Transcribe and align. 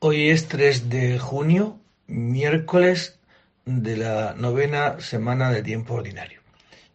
Hoy 0.00 0.30
es 0.30 0.46
3 0.46 0.90
de 0.90 1.18
junio, 1.18 1.76
miércoles 2.06 3.18
de 3.64 3.96
la 3.96 4.32
novena 4.34 5.00
semana 5.00 5.50
de 5.50 5.64
tiempo 5.64 5.94
ordinario. 5.94 6.40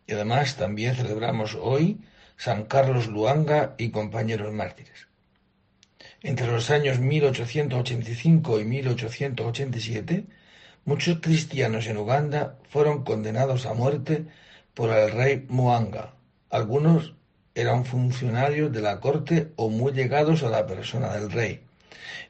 Y 0.08 0.14
además 0.14 0.56
también 0.56 0.96
celebramos 0.96 1.58
hoy 1.62 2.00
San 2.38 2.64
Carlos 2.64 3.08
Luanga 3.08 3.76
y 3.78 3.90
compañeros 3.90 4.54
mártires. 4.54 5.10
Entre 6.22 6.48
los 6.48 6.70
años 6.70 7.00
1885 7.00 8.62
y 8.62 8.64
1887, 8.64 10.26
muchos 10.86 11.20
cristianos 11.20 11.88
en 11.88 11.98
Uganda 11.98 12.58
fueron 12.70 13.04
condenados 13.04 13.66
a 13.66 13.74
muerte 13.74 14.28
por 14.74 14.92
el 14.92 15.12
rey 15.12 15.46
Muanga. 15.50 16.14
Algunos 16.50 17.16
eran 17.54 17.84
funcionarios 17.84 18.72
de 18.72 18.82
la 18.82 19.02
corte 19.02 19.52
o 19.58 19.70
muy 19.70 19.92
llegados 19.92 20.42
a 20.44 20.50
la 20.50 20.66
persona 20.66 21.12
del 21.12 21.30
rey 21.30 21.64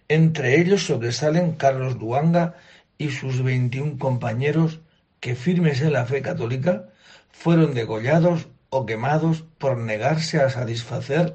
entre 0.08 0.60
ellos 0.60 0.86
sobresalen 0.86 1.54
Carlos 1.54 1.98
Luanga 1.98 2.56
y 2.98 3.10
sus 3.10 3.44
veintiún 3.44 3.98
compañeros 3.98 4.80
que, 5.20 5.36
firmes 5.36 5.82
en 5.82 5.94
la 5.94 6.06
fe 6.06 6.22
católica, 6.22 6.90
fueron 7.32 7.74
degollados 7.74 8.48
o 8.70 8.86
quemados 8.86 9.44
por 9.58 9.78
negarse 9.78 10.40
a 10.40 10.50
satisfacer 10.50 11.34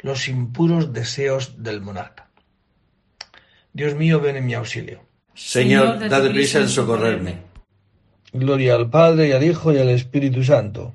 los 0.00 0.28
impuros 0.28 0.92
deseos 0.92 1.62
del 1.62 1.80
monarca. 1.80 2.28
Dios 3.72 3.94
mío, 3.94 4.20
ven 4.20 4.36
en 4.36 4.46
mi 4.46 4.54
auxilio. 4.54 5.00
Señor, 5.34 6.08
dad 6.08 6.30
prisa 6.30 6.60
en 6.60 6.68
socorrerme. 6.68 7.38
Gloria 8.32 8.74
al 8.74 8.90
Padre 8.90 9.28
y 9.28 9.32
al 9.32 9.42
Hijo 9.42 9.72
y 9.72 9.78
al 9.78 9.88
Espíritu 9.88 10.44
Santo. 10.44 10.94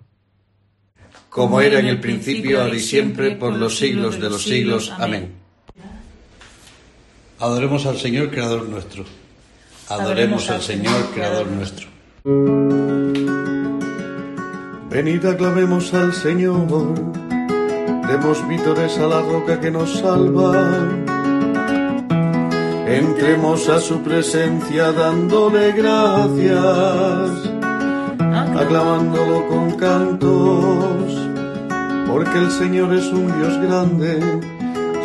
Como 1.30 1.62
era 1.62 1.80
en 1.80 1.88
el 1.88 2.00
principio, 2.00 2.62
ahora 2.62 2.76
y 2.76 2.80
siempre, 2.80 3.36
por 3.36 3.54
los 3.54 3.78
siglos 3.78 4.20
de 4.20 4.30
los 4.30 4.44
siglos. 4.44 4.94
Amén. 4.98 5.34
Adoremos 7.42 7.86
al 7.86 7.98
Señor, 7.98 8.32
Creador 8.32 8.68
nuestro. 8.68 9.06
Adoremos 9.88 10.50
al 10.50 10.62
Señor, 10.62 11.06
Creador 11.14 11.48
nuestro. 11.48 11.88
Venid, 14.90 15.26
aclamemos 15.26 15.94
al 15.94 16.14
Señor. 16.14 16.96
Demos 18.10 18.46
vítores 18.50 18.98
a 18.98 19.08
la 19.08 19.22
roca 19.22 19.62
que 19.62 19.72
nos 19.72 20.00
salva. 20.00 20.54
Entremos 22.88 23.70
a 23.70 23.80
su 23.80 24.02
presencia 24.02 24.92
dándole 24.92 25.72
gracias, 25.72 27.32
aclamándolo 28.20 29.48
con 29.48 29.78
cantos, 29.78 31.14
porque 32.06 32.38
el 32.38 32.52
Señor 32.52 32.94
es 32.94 33.06
un 33.06 33.28
Dios 33.28 33.62
grande 33.62 34.59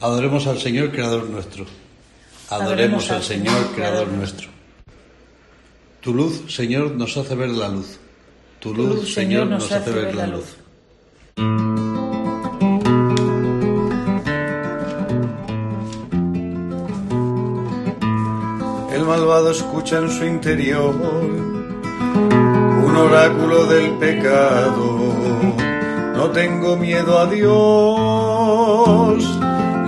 Adoremos 0.00 0.46
al 0.46 0.58
Señor, 0.58 0.92
Creador 0.92 1.28
nuestro. 1.28 1.66
Adoremos 2.48 3.10
al 3.10 3.22
Señor, 3.22 3.66
Creador 3.74 4.08
nuestro. 4.08 4.48
Tu 6.00 6.14
luz, 6.14 6.44
Señor, 6.48 6.92
nos 6.92 7.18
hace 7.18 7.34
ver 7.34 7.50
la 7.50 7.68
luz. 7.68 7.98
Tu 8.60 8.74
luz, 8.74 9.12
Señor, 9.12 9.46
nos 9.46 9.70
hace 9.70 9.90
ver 9.90 10.14
la 10.14 10.26
luz. 10.26 10.56
El 18.94 19.04
malvado 19.04 19.50
escucha 19.50 19.98
en 19.98 20.10
su 20.10 20.24
interior 20.24 20.94
un 22.84 22.96
oráculo 22.96 23.66
del 23.66 23.98
pecado. 23.98 24.98
No 26.16 26.30
tengo 26.30 26.78
miedo 26.78 27.18
a 27.18 27.26
Dios 27.26 28.20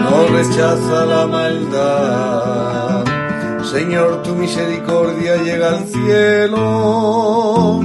no 0.00 0.26
rechaza 0.28 1.06
la 1.06 1.26
maldad. 1.26 3.04
Señor, 3.64 4.22
tu 4.22 4.34
misericordia 4.34 5.36
llega 5.36 5.68
al 5.68 5.84
cielo, 5.86 7.80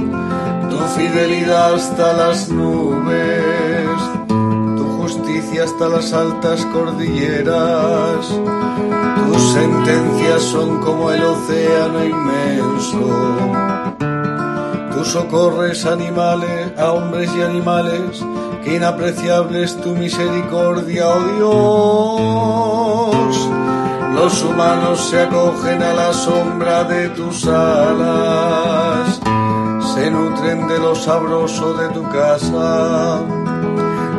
tu 0.70 0.78
fidelidad 0.96 1.74
hasta 1.74 2.12
las 2.12 2.48
nubes, 2.48 4.00
tu 4.28 4.84
justicia 5.00 5.64
hasta 5.64 5.88
las 5.88 6.12
altas 6.12 6.64
cordilleras. 6.66 8.26
Tus 9.26 9.52
sentencias 9.52 10.42
son 10.42 10.80
como 10.80 11.10
el 11.12 11.22
océano 11.22 12.04
inmenso. 12.04 13.95
Tú 14.96 15.04
socorres 15.04 15.84
animales, 15.84 16.72
a 16.78 16.92
hombres 16.92 17.30
y 17.36 17.42
animales 17.42 18.24
inapreciable 18.74 19.62
es 19.62 19.80
tu 19.80 19.94
misericordia, 19.94 21.04
oh 21.08 23.10
Dios. 23.22 23.48
Los 24.14 24.42
humanos 24.42 25.08
se 25.08 25.22
acogen 25.22 25.82
a 25.82 25.92
la 25.92 26.12
sombra 26.12 26.84
de 26.84 27.08
tus 27.10 27.46
alas. 27.46 29.20
se 29.94 30.10
nutren 30.10 30.66
de 30.68 30.78
lo 30.78 30.94
sabroso 30.94 31.74
de 31.74 31.88
tu 31.90 32.02
casa. 32.10 33.20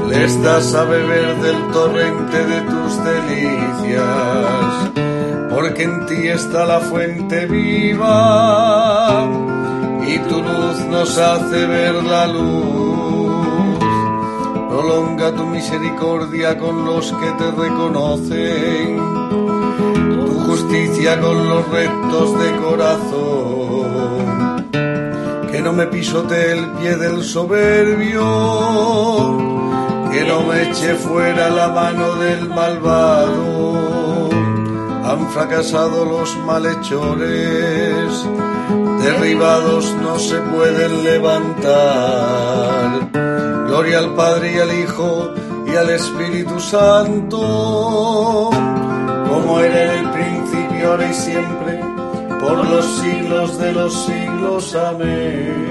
Les 0.09 0.41
das 0.41 0.73
a 0.73 0.83
beber 0.85 1.35
del 1.41 1.71
torrente 1.71 2.45
de 2.45 2.62
tus 2.62 3.03
delicias, 3.03 4.06
porque 5.50 5.83
en 5.83 6.06
ti 6.06 6.30
está 6.30 6.65
la 6.65 6.80
fuente 6.80 7.45
viva 7.45 9.27
y 10.07 10.19
tu 10.19 10.42
luz 10.42 10.80
nos 10.89 11.18
hace 11.18 11.65
ver 11.65 11.95
la 11.95 12.27
luz. 12.27 13.77
Prolonga 14.69 15.33
tu 15.33 15.45
misericordia 15.45 16.57
con 16.57 16.86
los 16.86 17.12
que 17.12 17.31
te 17.31 17.51
reconocen, 17.51 18.98
tu 20.25 20.39
justicia 20.48 21.19
con 21.19 21.50
los 21.50 21.68
rectos 21.69 22.39
de 22.39 22.56
corazón. 22.56 23.88
Que 25.51 25.62
no 25.62 25.74
me 25.74 25.88
pisote 25.88 26.54
el 26.54 26.69
pie 26.71 26.95
del 26.95 27.24
soberbio, 27.24 28.24
que 30.12 30.24
no 30.24 30.44
me 30.44 30.69
eche 30.69 30.95
fuera 30.95 31.50
la 31.50 31.68
mano 31.68 32.15
del 32.15 32.48
malvado. 32.50 34.30
Han 35.04 35.27
fracasado 35.30 36.06
los 36.06 36.38
malhechores 36.45 38.27
derribados 39.07 39.94
no 40.01 40.19
se 40.19 40.38
pueden 40.38 41.04
levantar. 41.04 42.89
Gloria 43.68 44.00
al 44.00 44.15
Padre 44.15 44.56
y 44.56 44.59
al 44.59 44.71
Hijo 44.80 45.33
y 45.65 45.75
al 45.75 45.89
Espíritu 45.89 46.59
Santo, 46.59 48.50
como 49.30 49.59
era 49.59 49.94
en 49.94 50.06
el 50.06 50.12
principio, 50.12 50.92
ahora 50.92 51.09
y 51.09 51.13
siempre, 51.13 51.80
por 52.39 52.68
los 52.68 52.86
siglos 53.00 53.57
de 53.59 53.71
los 53.71 53.94
siglos. 54.06 54.75
Amén. 54.75 55.68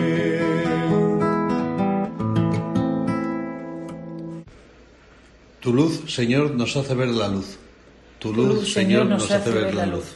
Tu 5.61 5.73
luz, 5.75 6.03
Señor, 6.07 6.53
nos 6.53 6.77
hace 6.77 6.95
ver 6.95 7.09
la 7.09 7.29
luz. 7.29 7.59
Tu 8.19 8.33
luz, 8.33 8.73
Señor, 8.73 9.07
nos 9.07 9.31
hace 9.31 9.51
ver 9.51 9.75
la 9.75 9.85
luz. 9.85 10.16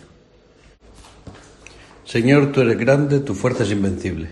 Señor, 2.10 2.50
tú 2.50 2.62
eres 2.62 2.76
grande, 2.76 3.20
tu 3.20 3.34
fuerza 3.34 3.62
es 3.62 3.70
invencible. 3.70 4.28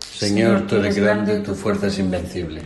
Señor, 0.00 0.62
tú 0.62 0.76
eres 0.76 0.96
grande, 0.96 1.40
tu 1.40 1.54
fuerza 1.54 1.88
es 1.88 1.98
invencible. 1.98 2.62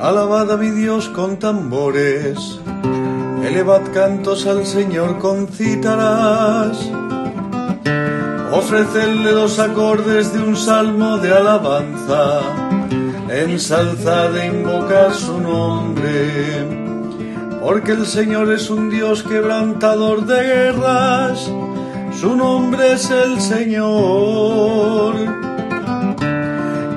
Alabad 0.00 0.50
a 0.50 0.56
mi 0.56 0.70
Dios 0.70 1.08
con 1.10 1.38
tambores, 1.38 2.58
elevad 3.44 3.82
cantos 3.94 4.46
al 4.46 4.66
Señor 4.66 5.20
con 5.20 5.46
cítaras, 5.46 6.90
ofrecedle 8.50 9.30
los 9.30 9.60
acordes 9.60 10.32
de 10.32 10.42
un 10.42 10.56
salmo 10.56 11.18
de 11.18 11.32
alabanza 11.32 12.59
ensalzad 13.30 14.36
e 14.36 14.46
invocar 14.46 15.14
su 15.14 15.40
nombre, 15.40 16.66
porque 17.62 17.92
el 17.92 18.04
Señor 18.04 18.52
es 18.52 18.68
un 18.70 18.90
Dios 18.90 19.22
quebrantador 19.22 20.26
de 20.26 20.42
guerras, 20.42 21.48
su 22.20 22.34
nombre 22.34 22.94
es 22.94 23.08
el 23.10 23.40
Señor. 23.40 25.14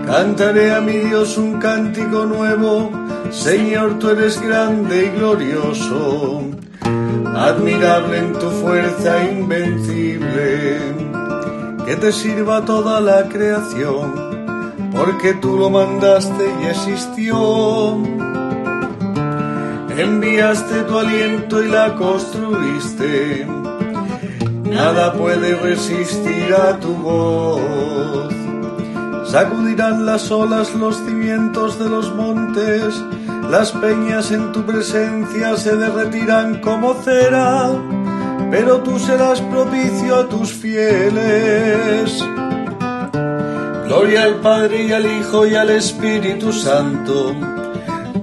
Cantaré 0.07 0.73
a 0.73 0.81
mi 0.81 0.97
Dios 0.97 1.37
un 1.37 1.59
cántico 1.59 2.25
nuevo, 2.25 2.89
Señor, 3.29 3.99
tú 3.99 4.09
eres 4.09 4.41
grande 4.41 5.05
y 5.05 5.17
glorioso, 5.17 6.41
admirable 7.35 8.17
en 8.17 8.33
tu 8.33 8.49
fuerza 8.49 9.23
invencible, 9.23 10.79
que 11.85 11.95
te 11.95 12.11
sirva 12.11 12.65
toda 12.65 12.99
la 12.99 13.29
creación 13.29 14.32
porque 14.95 15.33
tú 15.33 15.57
lo 15.57 15.69
mandaste 15.69 16.53
y 16.61 16.67
existió. 16.67 17.97
Enviaste 19.97 20.83
tu 20.83 20.97
aliento 20.97 21.63
y 21.63 21.69
la 21.69 21.95
construiste. 21.95 23.45
Nada 24.63 25.13
puede 25.13 25.55
resistir 25.55 26.53
a 26.53 26.79
tu 26.79 26.93
voz. 26.95 28.33
Sacudirán 29.29 30.05
las 30.05 30.31
olas 30.31 30.73
los 30.75 30.97
cimientos 30.97 31.79
de 31.79 31.89
los 31.89 32.13
montes, 32.13 32.93
las 33.49 33.71
peñas 33.71 34.31
en 34.31 34.51
tu 34.51 34.63
presencia 34.63 35.57
se 35.57 35.75
derretirán 35.75 36.61
como 36.61 36.93
cera, 36.93 37.71
pero 38.51 38.81
tú 38.81 38.99
serás 38.99 39.41
propicio 39.41 40.17
a 40.17 40.29
tus 40.29 40.53
fieles 40.53 42.23
Gloria 43.95 44.23
al 44.23 44.41
Padre 44.41 44.85
y 44.85 44.91
al 44.91 45.05
Hijo 45.05 45.45
y 45.45 45.53
al 45.53 45.69
Espíritu 45.69 46.51
Santo, 46.51 47.35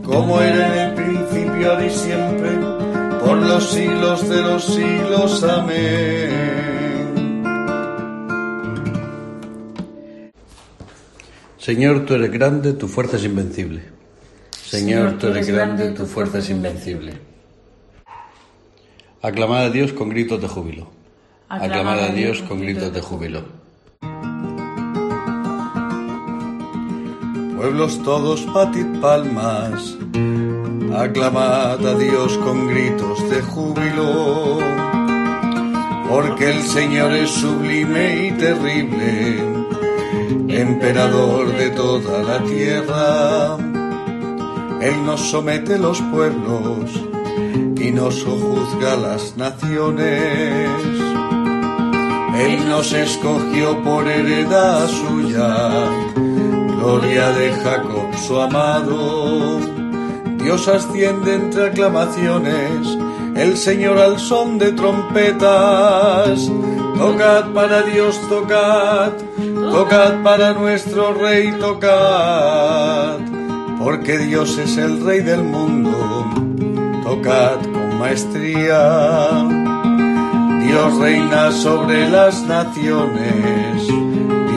como 0.02 0.40
era 0.40 0.66
en 0.66 0.88
el 0.88 0.94
principio, 0.96 1.70
ahora 1.70 1.86
y 1.86 1.90
siempre, 1.90 2.58
por 3.24 3.36
los 3.36 3.70
siglos 3.70 4.28
de 4.28 4.42
los 4.42 4.64
siglos. 4.64 5.44
Amén. 5.44 6.30
Señor, 11.56 12.04
tú 12.04 12.14
eres 12.14 12.32
grande, 12.32 12.72
tu 12.72 12.88
fuerza 12.88 13.16
es 13.16 13.22
invencible. 13.22 13.84
Señor, 14.50 15.18
tú 15.18 15.28
eres 15.28 15.46
grande, 15.46 15.92
tu 15.92 16.04
fuerza 16.04 16.38
es 16.38 16.50
invencible. 16.50 17.12
Aclamad 19.22 19.66
a 19.66 19.70
Dios 19.70 19.92
con 19.92 20.08
gritos 20.08 20.42
de 20.42 20.48
júbilo. 20.48 20.90
Aclamad 21.48 22.00
a 22.00 22.08
Dios 22.08 22.42
con 22.42 22.60
gritos 22.60 22.92
de 22.92 23.00
júbilo. 23.00 23.59
Pueblos 27.60 28.02
todos 28.02 28.40
patid 28.54 28.86
palmas, 29.02 29.94
aclamad 30.96 31.86
a 31.86 31.94
Dios 31.94 32.38
con 32.38 32.68
gritos 32.68 33.28
de 33.28 33.42
júbilo, 33.42 34.60
porque 36.08 36.52
el 36.52 36.62
Señor 36.62 37.12
es 37.12 37.30
sublime 37.30 38.28
y 38.28 38.30
terrible, 38.30 39.44
emperador 40.48 41.54
de 41.54 41.68
toda 41.72 42.22
la 42.22 42.42
tierra. 42.44 43.58
Él 44.80 45.04
nos 45.04 45.20
somete 45.30 45.78
los 45.78 46.00
pueblos 46.00 46.90
y 47.76 47.90
nos 47.90 48.14
sojuzga 48.14 48.96
las 48.96 49.36
naciones. 49.36 50.70
Él 52.38 52.70
nos 52.70 52.90
escogió 52.94 53.82
por 53.82 54.08
heredad 54.08 54.88
suya 54.88 56.20
gloria 56.80 57.30
de 57.32 57.52
Jacob 57.52 58.16
su 58.16 58.40
amado. 58.40 59.60
Dios 60.42 60.66
asciende 60.66 61.34
entre 61.34 61.66
aclamaciones, 61.66 62.98
el 63.36 63.56
Señor 63.56 63.98
al 63.98 64.18
son 64.18 64.58
de 64.58 64.72
trompetas. 64.72 66.50
Tocad 66.96 67.52
para 67.52 67.82
Dios, 67.82 68.18
tocad, 68.28 69.12
tocad 69.70 70.22
para 70.22 70.52
nuestro 70.54 71.14
Rey, 71.14 71.52
tocad, 71.58 73.18
porque 73.78 74.18
Dios 74.18 74.56
es 74.58 74.76
el 74.78 75.04
Rey 75.04 75.20
del 75.20 75.42
mundo. 75.42 76.26
Tocad 77.04 77.60
con 77.72 77.98
maestría. 77.98 79.48
Dios 80.66 80.98
reina 80.98 81.52
sobre 81.52 82.08
las 82.08 82.42
naciones 82.42 84.09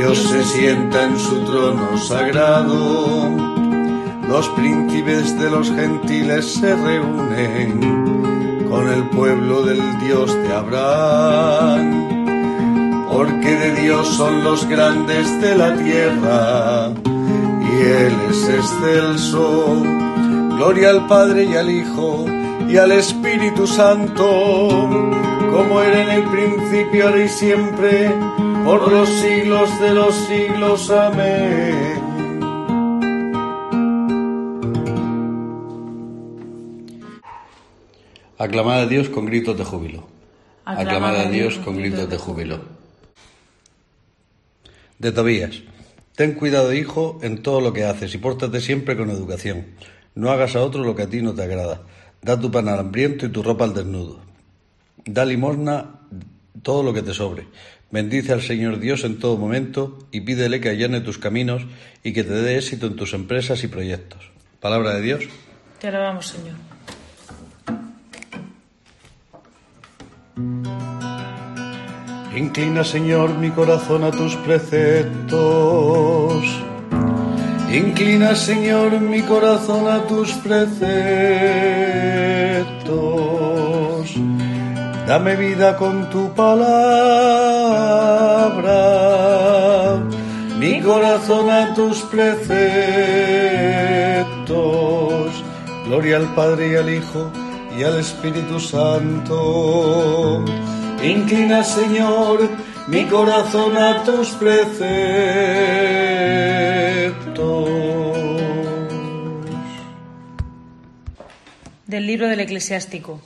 Dios 0.05 0.17
se 0.17 0.43
sienta 0.43 1.03
en 1.05 1.17
su 1.17 1.45
trono 1.45 1.97
sagrado, 1.97 3.29
los 4.27 4.49
príncipes 4.49 5.39
de 5.39 5.49
los 5.49 5.71
gentiles 5.71 6.55
se 6.55 6.75
reúnen 6.75 8.67
con 8.69 8.89
el 8.89 9.07
pueblo 9.11 9.63
del 9.63 9.79
Dios 9.99 10.35
de 10.35 10.53
Abraham, 10.53 11.87
porque 13.09 13.55
de 13.55 13.81
Dios 13.81 14.05
son 14.09 14.43
los 14.43 14.67
grandes 14.67 15.39
de 15.39 15.55
la 15.55 15.73
tierra 15.77 16.91
y 17.61 17.81
Él 17.81 18.13
es 18.29 18.49
excelso. 18.49 19.81
Gloria 20.57 20.89
al 20.89 21.07
Padre 21.07 21.45
y 21.45 21.55
al 21.55 21.71
Hijo 21.71 22.25
y 22.67 22.75
al 22.75 22.91
Espíritu 22.91 23.65
Santo, 23.65 24.67
como 25.49 25.81
era 25.81 26.01
en 26.01 26.09
el 26.09 26.23
principio, 26.23 27.07
ahora 27.07 27.23
y 27.23 27.29
siempre 27.29 28.11
por 28.63 28.91
los 28.91 29.09
siglos 29.09 29.79
de 29.79 29.93
los 29.93 30.15
siglos. 30.27 30.89
Amén. 30.89 31.93
Aclamad 38.37 38.81
a 38.81 38.87
Dios 38.87 39.09
con 39.09 39.25
gritos 39.25 39.57
de 39.57 39.63
júbilo. 39.63 40.07
Aclamad 40.65 41.15
a 41.15 41.29
Dios 41.29 41.59
con 41.59 41.77
gritos 41.77 42.09
de 42.09 42.17
júbilo. 42.17 42.61
De 44.99 45.11
Tobías. 45.11 45.61
Ten 46.15 46.33
cuidado, 46.33 46.73
hijo, 46.73 47.19
en 47.21 47.41
todo 47.41 47.59
lo 47.61 47.73
que 47.73 47.85
haces 47.85 48.13
y 48.13 48.17
pórtate 48.17 48.61
siempre 48.61 48.95
con 48.95 49.09
educación. 49.09 49.67
No 50.15 50.29
hagas 50.29 50.55
a 50.55 50.61
otro 50.61 50.83
lo 50.83 50.95
que 50.95 51.03
a 51.03 51.09
ti 51.09 51.21
no 51.21 51.33
te 51.33 51.43
agrada. 51.43 51.81
Da 52.21 52.39
tu 52.39 52.51
pan 52.51 52.69
al 52.69 52.79
hambriento 52.79 53.25
y 53.25 53.29
tu 53.29 53.43
ropa 53.43 53.65
al 53.65 53.73
desnudo. 53.73 54.19
Da 55.05 55.25
limosna 55.25 56.01
todo 56.61 56.83
lo 56.83 56.93
que 56.93 57.01
te 57.01 57.13
sobre. 57.13 57.47
Bendice 57.93 58.33
al 58.33 58.41
Señor 58.41 58.79
Dios 58.79 59.03
en 59.03 59.19
todo 59.19 59.37
momento 59.37 59.99
y 60.11 60.21
pídele 60.21 60.59
que 60.59 60.69
allane 60.69 61.01
tus 61.01 61.19
caminos 61.19 61.61
y 62.03 62.11
que 62.11 62.23
te 62.23 62.33
dé 62.33 62.57
éxito 62.57 62.87
en 62.87 62.95
tus 62.95 63.13
empresas 63.13 63.63
y 63.63 63.67
proyectos. 63.67 64.31
Palabra 64.59 64.95
de 64.95 65.01
Dios. 65.03 65.25
Te 65.79 65.89
alabamos, 65.89 66.25
Señor. 66.25 66.55
Inclina, 72.35 72.83
Señor, 72.83 73.37
mi 73.37 73.51
corazón 73.51 74.03
a 74.05 74.09
tus 74.09 74.35
preceptos. 74.37 76.33
Inclina, 77.71 78.33
Señor, 78.33 78.99
mi 79.01 79.21
corazón 79.21 79.87
a 79.87 80.07
tus 80.07 80.31
preceptos. 80.41 82.52
Dame 85.07 85.35
vida 85.35 85.75
con 85.77 86.09
tu 86.09 86.33
palabra, 86.33 86.63
mi 90.57 90.81
corazón 90.81 91.49
a 91.49 91.73
tus 91.73 92.01
preceptos. 92.03 92.23
Gloria 95.87 96.17
al 96.17 96.33
Padre 96.33 96.71
y 96.71 96.75
al 96.75 96.89
Hijo 96.89 97.29
y 97.77 97.83
al 97.83 97.99
Espíritu 97.99 98.59
Santo 98.59 100.43
Inclina, 101.03 101.63
Señor, 101.65 102.49
mi 102.87 103.03
corazón 103.05 103.75
a 103.75 104.03
tus 104.05 104.29
preceptos. 104.29 104.63
Del 111.85 112.07
libro 112.07 112.29
del 112.29 112.39
eclesiástico. 112.39 113.19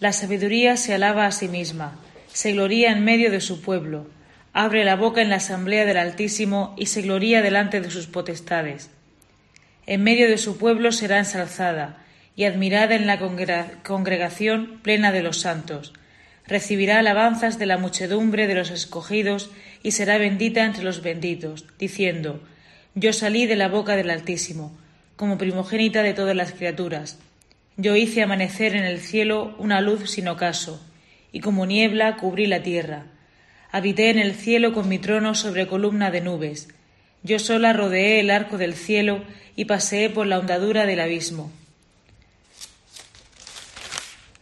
La 0.00 0.12
sabiduría 0.12 0.76
se 0.76 0.94
alaba 0.94 1.26
a 1.26 1.32
sí 1.32 1.48
misma, 1.48 1.98
se 2.32 2.52
gloría 2.52 2.92
en 2.92 3.04
medio 3.04 3.30
de 3.30 3.40
su 3.40 3.60
pueblo, 3.62 4.06
abre 4.52 4.84
la 4.84 4.96
boca 4.96 5.22
en 5.22 5.30
la 5.30 5.36
asamblea 5.36 5.84
del 5.84 5.96
Altísimo 5.96 6.74
y 6.76 6.86
se 6.86 7.02
gloría 7.02 7.42
delante 7.42 7.80
de 7.80 7.90
sus 7.90 8.06
potestades. 8.06 8.90
En 9.86 10.02
medio 10.02 10.28
de 10.28 10.38
su 10.38 10.58
pueblo 10.58 10.92
será 10.92 11.18
ensalzada 11.18 12.04
y 12.36 12.44
admirada 12.44 12.94
en 12.94 13.06
la 13.06 13.18
congregación 13.82 14.80
plena 14.82 15.12
de 15.12 15.22
los 15.22 15.40
santos 15.40 15.92
recibirá 16.48 16.98
alabanzas 16.98 17.58
de 17.58 17.66
la 17.66 17.76
muchedumbre 17.76 18.46
de 18.46 18.54
los 18.54 18.70
escogidos 18.70 19.50
y 19.82 19.92
será 19.92 20.18
bendita 20.18 20.64
entre 20.64 20.82
los 20.82 21.02
benditos, 21.02 21.66
diciendo, 21.78 22.42
Yo 22.94 23.12
salí 23.12 23.46
de 23.46 23.54
la 23.54 23.68
boca 23.68 23.94
del 23.94 24.10
Altísimo, 24.10 24.76
como 25.16 25.38
primogénita 25.38 26.02
de 26.02 26.14
todas 26.14 26.34
las 26.34 26.52
criaturas. 26.52 27.18
Yo 27.80 27.94
hice 27.94 28.24
amanecer 28.24 28.74
en 28.74 28.82
el 28.82 28.98
cielo 28.98 29.54
una 29.56 29.80
luz 29.80 30.10
sin 30.10 30.26
ocaso, 30.26 30.84
y 31.30 31.38
como 31.38 31.64
niebla 31.64 32.16
cubrí 32.16 32.48
la 32.48 32.60
tierra. 32.60 33.04
Habité 33.70 34.10
en 34.10 34.18
el 34.18 34.34
cielo 34.34 34.72
con 34.72 34.88
mi 34.88 34.98
trono 34.98 35.36
sobre 35.36 35.68
columna 35.68 36.10
de 36.10 36.20
nubes. 36.20 36.66
Yo 37.22 37.38
sola 37.38 37.72
rodeé 37.72 38.18
el 38.18 38.32
arco 38.32 38.58
del 38.58 38.74
cielo 38.74 39.22
y 39.54 39.66
paseé 39.66 40.10
por 40.10 40.26
la 40.26 40.40
hondadura 40.40 40.86
del 40.86 40.98
abismo. 40.98 41.52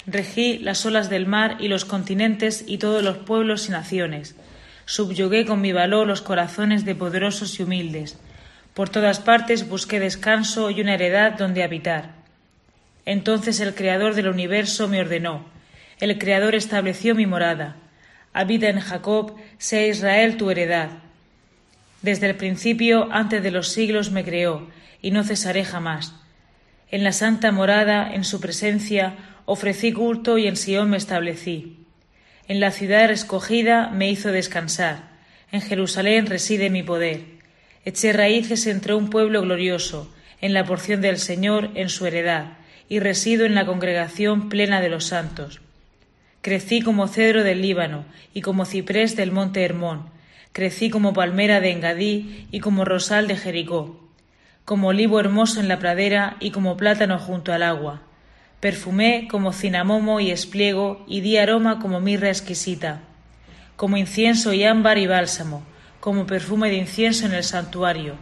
Regí 0.07 0.57
las 0.57 0.87
olas 0.87 1.11
del 1.11 1.27
mar 1.27 1.59
y 1.61 1.69
los 1.69 1.85
continentes 1.85 2.65
y 2.67 2.79
todos 2.79 3.03
los 3.03 3.19
pueblos 3.19 3.69
y 3.69 3.73
naciones. 3.73 4.35
Subyugué 4.87 5.45
con 5.45 5.61
mi 5.61 5.73
valor 5.73 6.07
los 6.07 6.23
corazones 6.23 6.87
de 6.87 6.95
poderosos 6.95 7.61
y 7.61 7.65
humildes. 7.65 8.17
Por 8.73 8.89
todas 8.89 9.21
partes 9.21 9.69
busqué 9.69 10.01
descanso 10.01 10.71
y 10.71 10.81
una 10.81 10.95
heredad 10.95 11.33
donde 11.37 11.63
habitar. 11.63 12.16
Entonces 13.07 13.61
el 13.61 13.75
Creador 13.75 14.15
del 14.15 14.29
universo 14.29 14.89
me 14.89 15.01
ordenó. 15.01 15.47
El 16.01 16.19
Creador 16.19 16.55
estableció 16.55 17.15
mi 17.15 17.25
morada. 17.25 17.77
Habita 18.35 18.69
en 18.69 18.81
Jacob, 18.81 19.37
sea 19.57 19.87
Israel 19.87 20.37
tu 20.37 20.51
heredad. 20.51 20.91
Desde 22.03 22.29
el 22.29 22.37
principio, 22.37 23.09
antes 23.11 23.43
de 23.43 23.51
los 23.51 23.69
siglos, 23.69 24.11
me 24.11 24.25
creó, 24.25 24.69
y 25.01 25.13
no 25.13 25.25
cesaré 25.25 25.65
jamás. 25.65 26.15
En 26.91 27.05
la 27.05 27.13
santa 27.13 27.53
morada, 27.53 28.13
en 28.13 28.25
su 28.25 28.41
presencia, 28.41 29.15
ofrecí 29.47 29.93
culto 29.93 30.37
y 30.37 30.47
en 30.47 30.57
Sion 30.57 30.91
me 30.91 30.97
establecí. 30.97 31.79
En 32.49 32.61
la 32.61 32.71
ciudad 32.71 33.11
escogida 33.11 33.89
me 33.89 34.11
hizo 34.11 34.31
descansar. 34.33 35.17
En 35.53 35.61
Jerusalén 35.63 36.27
reside 36.27 36.71
mi 36.71 36.83
poder. 36.83 37.23
Eché 37.85 38.13
raíces 38.13 38.67
entre 38.67 38.95
un 38.95 39.11
pueblo 39.11 39.43
glorioso, 39.43 40.13
en 40.41 40.53
la 40.53 40.65
porción 40.65 41.01
del 41.01 41.19
Señor, 41.19 41.71
en 41.75 41.89
su 41.89 42.05
heredad, 42.07 42.59
y 42.89 43.01
resido 43.01 43.45
en 43.45 43.55
la 43.55 43.67
congregación 43.67 44.49
plena 44.49 44.81
de 44.81 44.89
los 44.89 45.05
santos. 45.05 45.61
Crecí 46.41 46.81
como 46.81 47.09
cedro 47.09 47.43
del 47.43 47.63
Líbano 47.63 48.05
y 48.33 48.41
como 48.41 48.65
ciprés 48.65 49.17
del 49.17 49.33
monte 49.33 49.65
Hermón. 49.65 50.11
Crecí 50.53 50.91
como 50.91 51.13
palmera 51.13 51.61
de 51.61 51.73
Engadí 51.73 52.47
y 52.51 52.61
como 52.61 52.85
rosal 52.85 53.27
de 53.27 53.37
Jericó. 53.37 54.09
Como 54.65 54.89
olivo 54.89 55.21
hermoso 55.21 55.61
en 55.61 55.69
la 55.69 55.79
pradera 55.79 56.37
y 56.41 56.51
como 56.51 56.77
plátano 56.77 57.19
junto 57.19 57.53
al 57.53 57.63
agua 57.63 58.03
perfumé 58.61 59.29
como 59.31 59.53
cinamomo 59.53 60.21
y 60.21 60.31
espliego 60.31 61.05
y 61.07 61.21
di 61.21 61.37
aroma 61.37 61.79
como 61.79 62.01
mirra 62.01 62.29
exquisita, 62.29 63.01
como 63.77 63.97
incienso 63.97 64.53
y 64.53 64.65
ámbar 64.65 64.99
y 64.99 65.07
bálsamo, 65.07 65.63
como 66.01 66.27
perfume 66.27 66.71
de 66.71 66.77
incienso 66.77 67.27
en 67.27 67.35
el 67.35 67.45
santuario. 67.45 68.15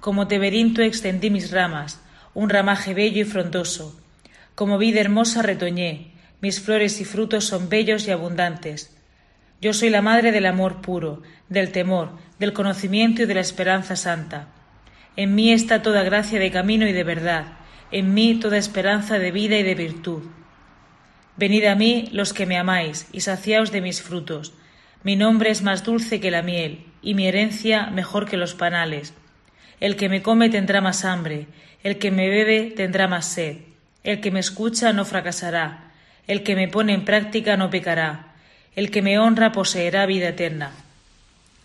Como 0.00 0.26
teberinto 0.26 0.82
extendí 0.82 1.30
mis 1.30 1.50
ramas, 1.52 2.00
un 2.34 2.48
ramaje 2.48 2.94
bello 2.94 3.22
y 3.22 3.24
frondoso. 3.24 4.00
Como 4.54 4.78
vida 4.78 5.00
hermosa 5.00 5.42
retoñé, 5.42 6.12
mis 6.40 6.60
flores 6.60 7.00
y 7.00 7.04
frutos 7.04 7.44
son 7.44 7.68
bellos 7.68 8.06
y 8.06 8.10
abundantes. 8.10 8.96
Yo 9.60 9.72
soy 9.72 9.90
la 9.90 10.02
madre 10.02 10.32
del 10.32 10.46
amor 10.46 10.80
puro, 10.80 11.22
del 11.48 11.72
temor, 11.72 12.18
del 12.38 12.52
conocimiento 12.52 13.22
y 13.22 13.26
de 13.26 13.34
la 13.34 13.40
esperanza 13.40 13.96
santa. 13.96 14.48
En 15.16 15.34
mí 15.34 15.52
está 15.52 15.82
toda 15.82 16.02
gracia 16.02 16.38
de 16.38 16.50
camino 16.50 16.86
y 16.86 16.92
de 16.92 17.04
verdad 17.04 17.58
en 17.92 18.14
mí 18.14 18.40
toda 18.40 18.56
esperanza 18.56 19.18
de 19.18 19.30
vida 19.30 19.58
y 19.58 19.62
de 19.62 19.74
virtud. 19.74 20.22
Venid 21.36 21.64
a 21.66 21.74
mí 21.74 22.08
los 22.10 22.32
que 22.32 22.46
me 22.46 22.58
amáis, 22.58 23.06
y 23.12 23.20
saciaos 23.20 23.70
de 23.70 23.82
mis 23.82 24.02
frutos. 24.02 24.54
Mi 25.02 25.14
nombre 25.14 25.50
es 25.50 25.62
más 25.62 25.84
dulce 25.84 26.18
que 26.18 26.30
la 26.30 26.42
miel, 26.42 26.86
y 27.02 27.14
mi 27.14 27.26
herencia 27.26 27.88
mejor 27.88 28.28
que 28.28 28.38
los 28.38 28.54
panales. 28.54 29.12
El 29.82 29.96
que 29.96 30.08
me 30.08 30.22
come 30.22 30.48
tendrá 30.48 30.80
más 30.80 31.04
hambre, 31.04 31.48
el 31.82 31.98
que 31.98 32.12
me 32.12 32.28
bebe 32.28 32.72
tendrá 32.76 33.08
más 33.08 33.26
sed. 33.26 33.56
El 34.04 34.20
que 34.20 34.30
me 34.30 34.38
escucha 34.38 34.92
no 34.92 35.04
fracasará, 35.04 35.90
el 36.28 36.44
que 36.44 36.54
me 36.54 36.68
pone 36.68 36.94
en 36.94 37.04
práctica 37.04 37.56
no 37.56 37.68
pecará, 37.68 38.28
el 38.76 38.92
que 38.92 39.02
me 39.02 39.18
honra 39.18 39.50
poseerá 39.50 40.06
vida 40.06 40.28
eterna. 40.28 40.70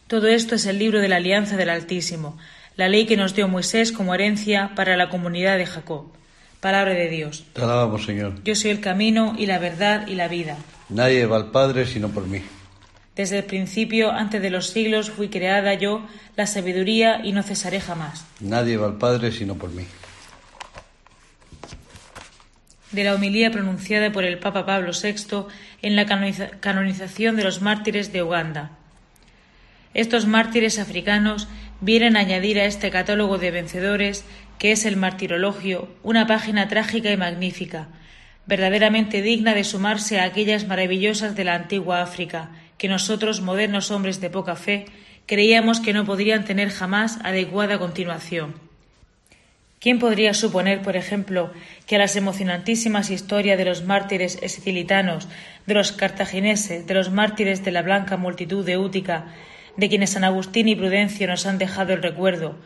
Todo 0.07 0.25
esto 0.29 0.55
es 0.55 0.65
el 0.65 0.79
libro 0.79 0.99
de 0.99 1.09
la 1.09 1.17
alianza 1.17 1.57
del 1.57 1.69
Altísimo, 1.69 2.39
la 2.75 2.89
ley 2.89 3.05
que 3.05 3.17
nos 3.17 3.35
dio 3.35 3.47
Moisés 3.47 3.91
como 3.91 4.15
herencia 4.15 4.71
para 4.75 4.97
la 4.97 5.09
comunidad 5.09 5.59
de 5.59 5.67
Jacob. 5.67 6.07
Palabra 6.59 6.95
de 6.95 7.09
Dios. 7.09 7.45
Te 7.53 7.61
alabamos, 7.61 8.03
Señor. 8.03 8.43
Yo 8.43 8.55
soy 8.55 8.71
el 8.71 8.81
camino 8.81 9.35
y 9.37 9.45
la 9.45 9.59
verdad 9.59 10.07
y 10.07 10.15
la 10.15 10.27
vida. 10.27 10.57
Nadie 10.89 11.27
va 11.27 11.37
al 11.37 11.51
Padre 11.51 11.85
sino 11.85 12.09
por 12.09 12.25
mí. 12.25 12.41
Desde 13.17 13.39
el 13.39 13.45
principio, 13.45 14.11
antes 14.11 14.43
de 14.43 14.51
los 14.51 14.69
siglos, 14.69 15.09
fui 15.09 15.29
creada 15.29 15.73
yo, 15.73 16.05
la 16.35 16.45
sabiduría, 16.45 17.21
y 17.23 17.31
no 17.31 17.41
cesaré 17.41 17.81
jamás. 17.81 18.23
Nadie 18.39 18.77
va 18.77 18.85
al 18.85 18.99
Padre 18.99 19.31
sino 19.31 19.55
por 19.55 19.71
mí. 19.71 19.85
De 22.91 23.03
la 23.03 23.15
homilía 23.15 23.49
pronunciada 23.49 24.11
por 24.11 24.23
el 24.23 24.37
Papa 24.37 24.67
Pablo 24.67 24.91
VI 24.91 25.47
en 25.81 25.95
la 25.95 26.05
canonización 26.05 27.35
de 27.35 27.43
los 27.43 27.63
mártires 27.63 28.13
de 28.13 28.21
Uganda. 28.21 28.77
Estos 29.95 30.27
mártires 30.27 30.77
africanos 30.77 31.47
vienen 31.81 32.17
a 32.17 32.19
añadir 32.19 32.59
a 32.59 32.65
este 32.65 32.91
catálogo 32.91 33.39
de 33.39 33.49
vencedores, 33.49 34.25
que 34.59 34.71
es 34.71 34.85
el 34.85 34.95
martirologio, 34.95 35.89
una 36.03 36.27
página 36.27 36.67
trágica 36.67 37.11
y 37.11 37.17
magnífica, 37.17 37.87
verdaderamente 38.45 39.23
digna 39.23 39.55
de 39.55 39.63
sumarse 39.63 40.19
a 40.19 40.25
aquellas 40.25 40.67
maravillosas 40.67 41.35
de 41.35 41.43
la 41.45 41.55
antigua 41.55 42.01
África, 42.03 42.51
que 42.77 42.87
nosotros, 42.87 43.41
modernos 43.41 43.91
hombres 43.91 44.21
de 44.21 44.29
poca 44.29 44.55
fe, 44.55 44.85
creíamos 45.25 45.79
que 45.79 45.93
no 45.93 46.05
podrían 46.05 46.45
tener 46.45 46.69
jamás 46.69 47.19
adecuada 47.23 47.79
continuación. 47.79 48.55
¿Quién 49.79 49.99
podría 49.99 50.33
suponer, 50.33 50.81
por 50.81 50.95
ejemplo, 50.95 51.51
que 51.85 51.97
a 51.97 51.99
las 51.99 52.15
emocionantísimas 52.15 53.11
historias 53.11 53.57
de 53.59 53.65
los 53.65 53.83
mártires 53.83 54.39
escilitanos, 54.41 55.27
de 55.67 55.75
los 55.75 55.91
cartagineses, 55.91 56.87
de 56.87 56.93
los 56.95 57.11
mártires 57.11 57.63
de 57.63 57.71
la 57.71 57.83
blanca 57.83 58.17
multitud 58.17 58.65
de 58.65 58.77
Útica, 58.77 59.25
de 59.75 59.87
quienes 59.87 60.11
San 60.11 60.23
Agustín 60.23 60.67
y 60.67 60.75
Prudencio 60.75 61.27
nos 61.27 61.45
han 61.45 61.59
dejado 61.59 61.93
el 61.93 62.01
recuerdo, 62.01 62.57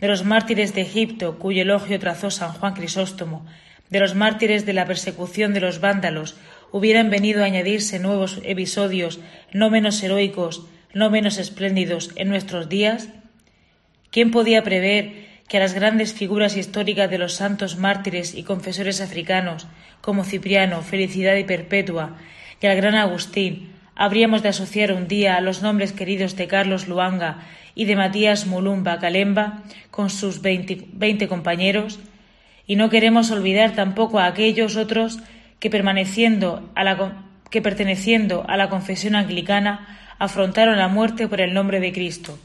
de 0.00 0.08
los 0.08 0.24
mártires 0.24 0.74
de 0.74 0.80
Egipto, 0.80 1.38
cuyo 1.38 1.62
elogio 1.62 1.98
trazó 2.00 2.30
San 2.30 2.52
Juan 2.52 2.74
Crisóstomo, 2.74 3.46
de 3.90 4.00
los 4.00 4.14
mártires 4.14 4.64
de 4.64 4.72
la 4.72 4.86
persecución 4.86 5.52
de 5.52 5.60
los 5.60 5.80
vándalos, 5.80 6.36
hubieran 6.74 7.08
venido 7.08 7.42
a 7.42 7.46
añadirse 7.46 8.00
nuevos 8.00 8.40
episodios 8.42 9.20
no 9.52 9.70
menos 9.70 10.02
heroicos, 10.02 10.66
no 10.92 11.08
menos 11.08 11.38
espléndidos 11.38 12.10
en 12.16 12.28
nuestros 12.28 12.68
días? 12.68 13.10
¿Quién 14.10 14.32
podía 14.32 14.64
prever 14.64 15.12
que 15.46 15.58
a 15.58 15.60
las 15.60 15.72
grandes 15.72 16.14
figuras 16.14 16.56
históricas 16.56 17.08
de 17.08 17.18
los 17.18 17.34
santos 17.34 17.76
mártires 17.76 18.34
y 18.34 18.42
confesores 18.42 19.00
africanos, 19.00 19.68
como 20.00 20.24
Cipriano, 20.24 20.82
Felicidad 20.82 21.36
y 21.36 21.44
Perpetua, 21.44 22.16
y 22.60 22.66
al 22.66 22.74
gran 22.74 22.96
Agustín, 22.96 23.70
habríamos 23.94 24.42
de 24.42 24.48
asociar 24.48 24.90
un 24.90 25.06
día 25.06 25.36
a 25.36 25.40
los 25.40 25.62
nombres 25.62 25.92
queridos 25.92 26.34
de 26.34 26.48
Carlos 26.48 26.88
Luanga 26.88 27.38
y 27.76 27.84
de 27.84 27.94
Matías 27.94 28.48
Mulumba 28.48 28.98
Calemba 28.98 29.62
con 29.92 30.10
sus 30.10 30.42
veinte 30.42 31.28
compañeros, 31.28 32.00
y 32.66 32.74
no 32.74 32.90
queremos 32.90 33.30
olvidar 33.30 33.76
tampoco 33.76 34.18
a 34.18 34.26
aquellos 34.26 34.74
otros 34.74 35.20
que, 35.64 35.70
permaneciendo 35.70 36.68
a 36.74 36.84
la, 36.84 37.24
que 37.48 37.62
perteneciendo 37.62 38.44
a 38.46 38.58
la 38.58 38.68
confesión 38.68 39.14
anglicana 39.16 39.98
afrontaron 40.18 40.76
la 40.76 40.88
muerte 40.88 41.26
por 41.26 41.40
el 41.40 41.54
nombre 41.54 41.80
de 41.80 41.90
Cristo. 41.90 42.38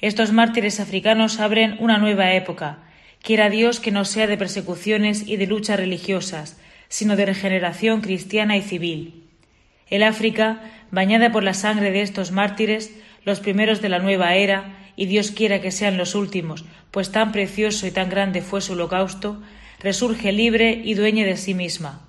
Estos 0.00 0.32
mártires 0.32 0.80
africanos 0.80 1.40
abren 1.40 1.76
una 1.78 1.98
nueva 1.98 2.32
época. 2.32 2.78
Quiera 3.20 3.50
Dios 3.50 3.80
que 3.80 3.90
no 3.90 4.06
sea 4.06 4.26
de 4.26 4.38
persecuciones 4.38 5.28
y 5.28 5.36
de 5.36 5.46
luchas 5.46 5.78
religiosas, 5.78 6.58
sino 6.88 7.16
de 7.16 7.26
regeneración 7.26 8.00
cristiana 8.00 8.56
y 8.56 8.62
civil. 8.62 9.24
El 9.90 10.02
África, 10.02 10.62
bañada 10.90 11.30
por 11.32 11.44
la 11.44 11.52
sangre 11.52 11.90
de 11.90 12.00
estos 12.00 12.32
mártires, 12.32 12.98
los 13.26 13.40
primeros 13.40 13.82
de 13.82 13.90
la 13.90 13.98
nueva 13.98 14.36
era, 14.36 14.88
y 14.96 15.04
Dios 15.04 15.32
quiera 15.32 15.60
que 15.60 15.70
sean 15.70 15.98
los 15.98 16.14
últimos, 16.14 16.64
pues 16.92 17.12
tan 17.12 17.30
precioso 17.30 17.86
y 17.86 17.90
tan 17.90 18.08
grande 18.08 18.40
fue 18.40 18.62
su 18.62 18.72
holocausto, 18.72 19.42
resurge 19.80 20.32
libre 20.32 20.80
y 20.82 20.94
dueña 20.94 21.26
de 21.26 21.36
sí 21.36 21.52
misma. 21.52 22.05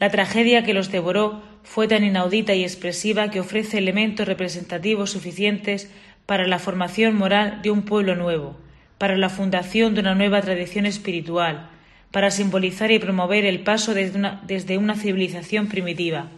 La 0.00 0.08
tragedia 0.08 0.64
que 0.64 0.72
los 0.72 0.90
devoró 0.90 1.42
fue 1.62 1.86
tan 1.86 2.02
inaudita 2.04 2.54
y 2.54 2.62
expresiva 2.62 3.30
que 3.30 3.38
ofrece 3.38 3.76
elementos 3.76 4.26
representativos 4.26 5.10
suficientes 5.10 5.92
para 6.24 6.46
la 6.46 6.58
formación 6.58 7.14
moral 7.14 7.60
de 7.62 7.70
un 7.70 7.82
pueblo 7.82 8.16
nuevo, 8.16 8.56
para 8.96 9.18
la 9.18 9.28
fundación 9.28 9.94
de 9.94 10.00
una 10.00 10.14
nueva 10.14 10.40
tradición 10.40 10.86
espiritual, 10.86 11.68
para 12.10 12.30
simbolizar 12.30 12.90
y 12.90 12.98
promover 12.98 13.44
el 13.44 13.60
paso 13.60 13.92
desde 13.92 14.78
una, 14.78 14.96
civilización 14.96 15.68
primitiva, 15.68 16.28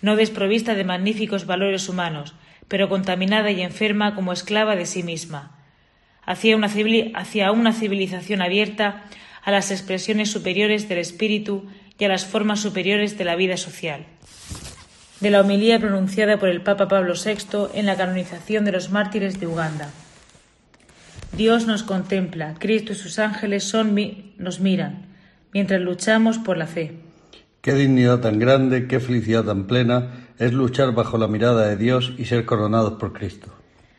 no 0.00 0.16
desprovista 0.16 0.74
de 0.74 0.84
magníficos 0.84 1.44
valores 1.44 1.90
humanos, 1.90 2.34
pero 2.68 2.88
contaminada 2.88 3.50
y 3.50 3.60
enferma 3.60 4.14
como 4.14 4.32
esclava 4.32 4.76
de 4.76 4.86
sí 4.86 5.02
misma, 5.02 5.58
hacia 6.24 6.56
una, 6.56 6.70
hacia 7.14 7.52
una 7.52 7.74
civilización 7.74 8.40
abierta 8.40 9.04
a 9.42 9.50
las 9.50 9.70
expresiones 9.70 10.30
superiores 10.30 10.88
del 10.88 10.98
espíritu 10.98 11.66
y 11.98 12.04
a 12.04 12.08
las 12.08 12.26
formas 12.26 12.60
superiores 12.60 13.16
de 13.18 13.24
la 13.24 13.36
vida 13.36 13.56
social 13.56 14.06
de 15.24 15.30
la 15.30 15.40
homilía 15.40 15.78
pronunciada 15.78 16.38
por 16.38 16.50
el 16.50 16.60
Papa 16.60 16.86
Pablo 16.86 17.14
VI 17.14 17.68
en 17.72 17.86
la 17.86 17.96
canonización 17.96 18.66
de 18.66 18.72
los 18.72 18.90
mártires 18.90 19.40
de 19.40 19.46
Uganda. 19.46 19.88
Dios 21.32 21.66
nos 21.66 21.82
contempla, 21.82 22.54
Cristo 22.58 22.92
y 22.92 22.96
sus 22.96 23.18
ángeles 23.18 23.64
son 23.64 23.96
nos 24.36 24.60
miran, 24.60 25.06
mientras 25.52 25.80
luchamos 25.80 26.38
por 26.38 26.58
la 26.58 26.66
fe. 26.66 26.98
Qué 27.62 27.72
dignidad 27.72 28.20
tan 28.20 28.38
grande, 28.38 28.86
qué 28.86 29.00
felicidad 29.00 29.44
tan 29.44 29.66
plena 29.66 30.10
es 30.38 30.52
luchar 30.52 30.92
bajo 30.92 31.16
la 31.16 31.26
mirada 31.26 31.68
de 31.68 31.76
Dios 31.76 32.12
y 32.18 32.26
ser 32.26 32.44
coronados 32.44 32.94
por 33.00 33.14
Cristo. 33.14 33.48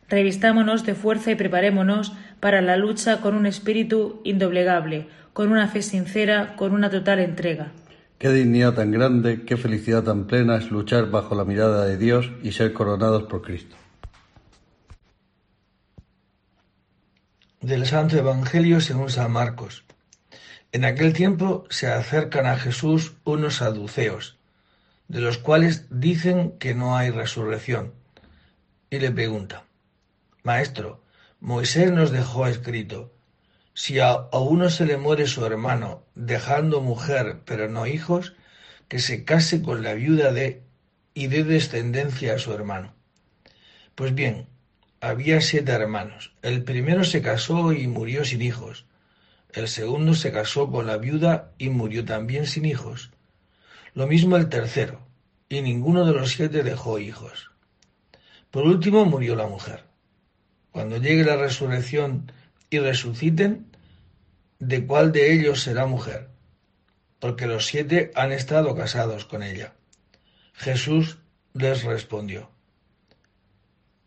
Revistámonos 0.08 0.86
de 0.86 0.94
fuerza 0.94 1.32
y 1.32 1.36
preparémonos 1.36 2.14
para 2.40 2.62
la 2.62 2.78
lucha 2.78 3.22
con 3.22 3.34
un 3.34 3.48
espíritu 3.48 4.22
indoblegable, 4.24 5.08
con 5.34 5.52
una 5.52 5.68
fe 5.68 5.82
sincera, 5.82 6.56
con 6.56 6.74
una 6.74 6.92
total 6.92 7.18
entrega. 7.20 7.72
Qué 8.18 8.30
dignidad 8.30 8.74
tan 8.76 8.92
grande, 8.92 9.44
qué 9.44 9.58
felicidad 9.58 10.04
tan 10.04 10.26
plena 10.26 10.56
es 10.58 10.72
luchar 10.72 11.12
bajo 11.12 11.36
la 11.36 11.44
mirada 11.44 11.86
de 11.86 11.98
Dios 11.98 12.32
y 12.42 12.54
ser 12.54 12.72
coronados 12.72 13.24
por 13.24 13.42
Cristo. 13.42 13.76
Del 17.60 17.86
Santo 17.86 18.18
Evangelio 18.18 18.80
según 18.80 19.10
San 19.10 19.32
Marcos. 19.32 19.84
En 20.72 20.86
aquel 20.86 21.12
tiempo 21.12 21.66
se 21.70 21.88
acercan 21.88 22.46
a 22.46 22.58
Jesús 22.58 23.14
unos 23.26 23.56
saduceos, 23.56 24.38
de 25.10 25.20
los 25.20 25.38
cuales 25.38 25.88
dicen 25.90 26.58
que 26.58 26.74
no 26.74 26.96
hay 26.96 27.10
resurrección, 27.10 27.94
y 28.90 29.00
le 29.00 29.12
preguntan, 29.12 29.62
Maestro, 30.44 31.01
Moisés 31.42 31.92
nos 31.92 32.12
dejó 32.12 32.48
escrito, 32.48 33.12
si 33.75 34.00
a, 34.00 34.29
uno 34.31 34.70
se 34.70 34.85
le 34.85 34.96
muere 34.96 35.27
su 35.27 35.46
hermano, 35.46 36.05
dejando 36.16 36.79
mujer 36.79 37.42
pero 37.46 37.70
no 37.70 37.85
hijos, 37.85 38.33
que 38.88 39.00
se 39.00 39.25
case 39.25 39.61
con 39.61 39.83
la 39.83 39.94
viuda 39.94 40.31
de 40.31 40.64
y 41.14 41.27
dé 41.27 41.44
descendencia 41.44 42.35
a 42.35 42.40
su 42.40 42.53
hermano. 42.53 42.94
Pues 43.94 44.16
bien, 44.16 44.48
había 45.01 45.42
siete 45.42 45.74
hermanos. 45.74 46.33
El 46.42 46.64
primero 46.64 47.03
se 47.03 47.22
casó 47.22 47.74
y 47.74 47.88
murió 47.88 48.24
sin 48.24 48.42
hijos. 48.42 48.85
El 49.51 49.68
segundo 49.68 50.14
se 50.14 50.31
casó 50.31 50.72
con 50.72 50.88
la 50.88 50.98
viuda 50.98 51.51
y 51.57 51.70
murió 51.70 52.05
también 52.05 52.48
sin 52.48 52.66
hijos. 52.66 53.11
Lo 53.94 54.07
mismo 54.07 54.38
el 54.38 54.48
tercero, 54.48 55.05
y 55.50 55.61
ninguno 55.61 56.05
de 56.05 56.14
los 56.14 56.31
siete 56.31 56.64
dejó 56.64 56.98
hijos. 57.00 57.51
Por 58.51 58.66
último 58.66 59.05
murió 59.05 59.35
la 59.35 59.48
mujer. 59.48 59.83
Cuando 60.72 60.98
llegue 60.98 61.25
la 61.25 61.35
resurrección 61.35 62.31
y 62.75 62.79
resuciten, 62.79 63.68
¿de 64.59 64.85
cuál 64.85 65.11
de 65.11 65.33
ellos 65.33 65.61
será 65.61 65.85
mujer? 65.85 66.29
Porque 67.20 67.48
los 67.48 67.66
siete 67.66 68.11
han 68.16 68.31
estado 68.31 68.75
casados 68.75 69.25
con 69.25 69.44
ella. 69.44 69.74
Jesús 70.53 71.18
les 71.53 71.83
respondió, 71.83 72.51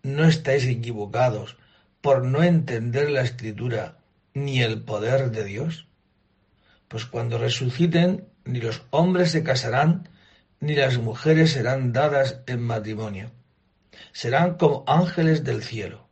No 0.03 0.25
estáis 0.25 0.67
equivocados 0.67 1.57
por 2.01 2.25
no 2.25 2.43
entender 2.43 3.11
la 3.11 3.23
escritura 3.23 3.99
ni 4.35 4.63
el 4.63 4.83
poder 4.83 5.31
de 5.31 5.45
Dios. 5.45 5.89
Pues 6.89 7.07
cuando 7.07 7.39
resuciten, 7.39 8.29
ni 8.45 8.61
los 8.61 8.83
hombres 8.91 9.31
se 9.31 9.43
casarán, 9.43 10.09
ni 10.61 10.75
las 10.75 10.99
mujeres 10.99 11.53
serán 11.53 11.93
dadas 11.93 12.41
en 12.47 12.63
matrimonio. 12.63 13.31
Serán 14.13 14.55
como 14.57 14.85
ángeles 14.87 15.45
del 15.45 15.63
cielo. 15.63 16.08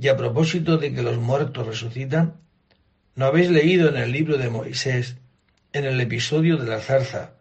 Y 0.00 0.08
a 0.08 0.16
propósito 0.16 0.78
de 0.78 0.94
que 0.94 1.02
los 1.02 1.18
muertos 1.18 1.66
resucitan, 1.66 2.34
¿no 3.16 3.26
habéis 3.26 3.50
leído 3.50 3.88
en 3.88 3.96
el 3.96 4.12
libro 4.12 4.38
de 4.38 4.48
Moisés, 4.48 5.16
en 5.72 5.84
el 5.84 6.00
episodio 6.00 6.56
de 6.56 6.66
la 6.66 6.80
zarza, 6.80 7.32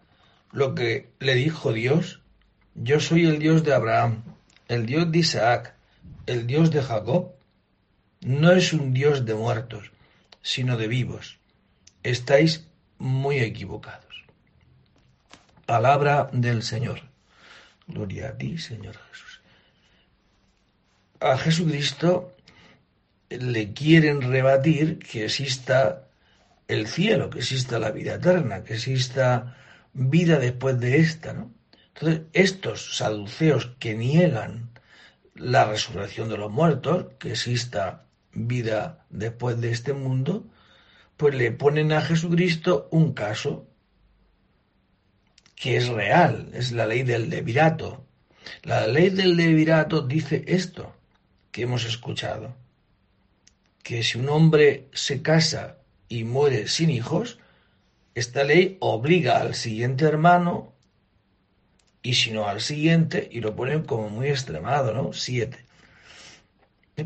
lo 0.51 0.73
que 0.73 1.11
le 1.19 1.35
dijo 1.35 1.71
Dios? 1.71 2.21
Yo 2.73 2.99
soy 2.99 3.27
el 3.27 3.37
Dios 3.37 3.63
de 3.63 3.75
Abraham, 3.75 4.23
el 4.67 4.87
Dios 4.87 5.11
de 5.11 5.19
Isaac, 5.19 5.75
el 6.25 6.47
Dios 6.47 6.71
de 6.71 6.81
Jacob. 6.81 7.33
No 8.21 8.51
es 8.51 8.73
un 8.73 8.91
Dios 8.91 9.25
de 9.25 9.35
muertos, 9.35 9.91
sino 10.41 10.77
de 10.77 10.87
vivos. 10.87 11.37
Estáis 12.01 12.67
muy 12.97 13.37
equivocados. 13.37 14.25
Palabra 15.67 16.29
del 16.33 16.63
Señor. 16.63 17.01
Gloria 17.85 18.29
a 18.29 18.37
ti, 18.37 18.57
Señor 18.57 18.95
Jesús. 19.11 19.41
A 21.19 21.37
Jesucristo 21.37 22.36
le 23.29 23.73
quieren 23.73 24.21
rebatir 24.21 24.99
que 24.99 25.25
exista 25.25 26.07
el 26.67 26.87
cielo, 26.87 27.29
que 27.29 27.39
exista 27.39 27.79
la 27.79 27.91
vida 27.91 28.15
eterna, 28.15 28.63
que 28.63 28.75
exista 28.75 29.57
vida 29.93 30.39
después 30.39 30.79
de 30.79 30.99
esta. 30.99 31.47
Entonces, 31.93 32.21
estos 32.33 32.97
saduceos 32.97 33.71
que 33.79 33.95
niegan 33.95 34.69
la 35.35 35.65
resurrección 35.65 36.29
de 36.29 36.37
los 36.37 36.51
muertos, 36.51 37.07
que 37.19 37.31
exista 37.31 38.05
vida 38.33 39.05
después 39.09 39.59
de 39.59 39.71
este 39.71 39.93
mundo, 39.93 40.45
pues 41.17 41.35
le 41.35 41.51
ponen 41.51 41.91
a 41.91 42.01
Jesucristo 42.01 42.87
un 42.91 43.13
caso 43.13 43.67
que 45.55 45.77
es 45.77 45.87
real, 45.87 46.49
es 46.53 46.71
la 46.71 46.85
ley 46.85 47.03
del 47.03 47.29
levirato. 47.29 48.05
La 48.63 48.87
ley 48.87 49.09
del 49.09 49.35
levirato 49.35 50.01
dice 50.01 50.43
esto 50.47 50.93
que 51.51 51.63
hemos 51.63 51.85
escuchado 51.85 52.55
que 53.87 54.03
si 54.03 54.17
un 54.17 54.27
hombre 54.27 54.89
se 54.91 55.21
casa 55.21 55.77
y 56.09 56.25
muere 56.25 56.67
sin 56.67 56.89
hijos, 56.89 57.39
esta 58.15 58.43
ley 58.43 58.75
obliga 58.81 59.39
al 59.39 59.55
siguiente 59.55 60.03
hermano 60.03 60.73
y 62.01 62.15
si 62.15 62.31
no 62.31 62.49
al 62.49 62.59
siguiente, 62.59 63.29
y 63.31 63.39
lo 63.39 63.55
ponen 63.55 63.83
como 63.83 64.09
muy 64.09 64.27
extremado, 64.27 64.93
¿no? 64.93 65.13
Siete. 65.13 65.59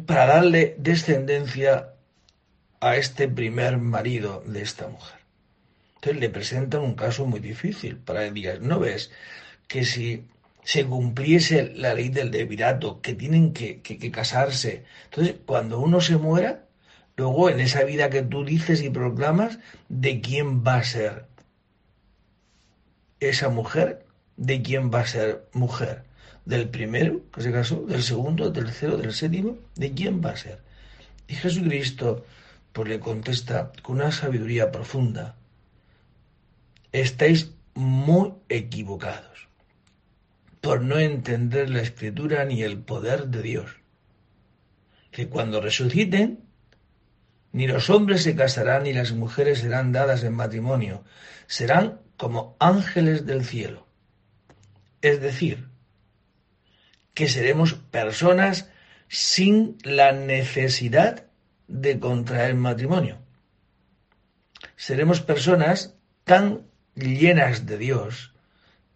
Para 0.08 0.26
darle 0.26 0.74
descendencia 0.80 1.94
a 2.80 2.96
este 2.96 3.28
primer 3.28 3.78
marido 3.78 4.44
de 4.48 4.64
esta 4.64 4.88
mujer. 4.88 5.20
Entonces 5.98 6.20
le 6.20 6.30
presentan 6.30 6.82
un 6.82 6.96
caso 6.96 7.28
muy 7.28 7.42
difícil 7.42 7.98
para 7.98 8.24
que 8.24 8.32
digas, 8.32 8.60
¿no 8.60 8.80
ves 8.80 9.12
que 9.68 9.86
si 9.86 10.26
se 10.64 10.84
cumpliese 10.84 11.74
la 11.76 11.94
ley 11.94 12.10
del 12.10 12.32
debirato, 12.32 13.02
que 13.02 13.14
tienen 13.14 13.54
que, 13.54 13.84
que 13.84 14.10
casarse, 14.10 14.84
entonces 15.06 15.36
cuando 15.46 15.80
uno 15.80 16.02
se 16.02 16.18
muera, 16.18 16.61
Luego, 17.22 17.52
en 17.52 17.60
esa 17.60 17.84
vida 17.84 18.10
que 18.10 18.24
tú 18.24 18.44
dices 18.44 18.82
y 18.82 18.90
proclamas, 18.90 19.60
¿de 19.90 20.22
quién 20.22 20.64
va 20.66 20.78
a 20.78 20.84
ser 20.84 21.28
esa 23.20 23.50
mujer? 23.50 24.08
¿De 24.38 24.64
quién 24.64 24.90
va 24.92 25.02
a 25.02 25.06
ser 25.06 25.48
mujer? 25.54 26.04
¿Del 26.46 26.68
primero 26.70 27.22
que 27.32 27.42
se 27.42 27.52
casó? 27.52 27.86
¿Del 27.86 28.02
segundo? 28.02 28.50
¿Del 28.50 28.66
tercero? 28.66 28.98
¿Del 28.98 29.14
séptimo? 29.14 29.60
¿De 29.76 29.92
quién 29.92 30.20
va 30.26 30.32
a 30.32 30.36
ser? 30.36 30.64
Y 31.28 31.36
Jesucristo 31.36 32.26
pues 32.74 32.90
le 32.90 33.00
contesta 33.00 33.72
con 33.84 33.98
una 33.98 34.12
sabiduría 34.12 34.72
profunda. 34.72 35.36
Estáis 36.92 37.52
muy 37.76 38.34
equivocados 38.50 39.48
por 40.60 40.82
no 40.82 40.98
entender 40.98 41.70
la 41.70 41.84
escritura 41.84 42.46
ni 42.46 42.64
el 42.64 42.80
poder 42.80 43.28
de 43.28 43.44
Dios. 43.44 43.70
Que 45.12 45.30
cuando 45.30 45.62
resuciten, 45.62 46.50
ni 47.52 47.68
los 47.68 47.90
hombres 47.90 48.24
se 48.24 48.36
casarán 48.36 48.84
ni 48.84 48.94
las 48.94 49.12
mujeres 49.12 49.60
serán 49.60 49.92
dadas 49.92 50.24
en 50.24 50.34
matrimonio, 50.34 51.04
serán 51.48 52.00
como 52.18 52.56
ángeles 52.60 53.26
del 53.26 53.44
cielo. 53.44 53.88
Es 55.02 55.20
decir, 55.22 55.68
que 57.14 57.28
seremos 57.28 57.74
personas 57.74 58.70
sin 59.08 59.78
la 59.84 60.12
necesidad 60.12 61.26
de 61.68 62.00
contraer 62.00 62.56
matrimonio. 62.56 63.18
Seremos 64.76 65.22
personas 65.22 65.96
tan 66.24 66.68
llenas 66.96 67.66
de 67.66 67.78
Dios, 67.78 68.34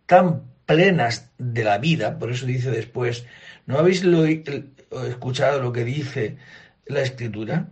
tan 0.05 0.43
plenas 0.65 1.31
de 1.37 1.63
la 1.63 1.77
vida, 1.77 2.17
por 2.17 2.31
eso 2.31 2.45
dice 2.45 2.71
después, 2.71 3.25
¿no 3.65 3.77
habéis 3.77 4.03
escuchado 5.07 5.61
lo 5.61 5.71
que 5.73 5.83
dice 5.83 6.37
la 6.85 7.01
escritura? 7.01 7.69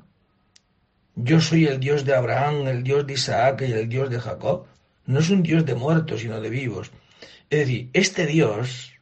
Yo 1.16 1.40
soy 1.40 1.66
el 1.66 1.80
Dios 1.80 2.06
de 2.06 2.16
Abraham, 2.16 2.68
el 2.68 2.84
Dios 2.84 3.06
de 3.06 3.14
Isaac 3.14 3.64
y 3.68 3.72
el 3.72 3.88
Dios 3.88 4.10
de 4.10 4.20
Jacob. 4.20 4.66
No 5.06 5.20
es 5.20 5.30
un 5.30 5.44
Dios 5.44 5.66
de 5.66 5.76
muertos, 5.76 6.22
sino 6.22 6.42
de 6.42 6.50
vivos. 6.50 6.92
Es 7.50 7.60
decir, 7.60 7.90
este 7.94 8.26
Dios 8.26 8.94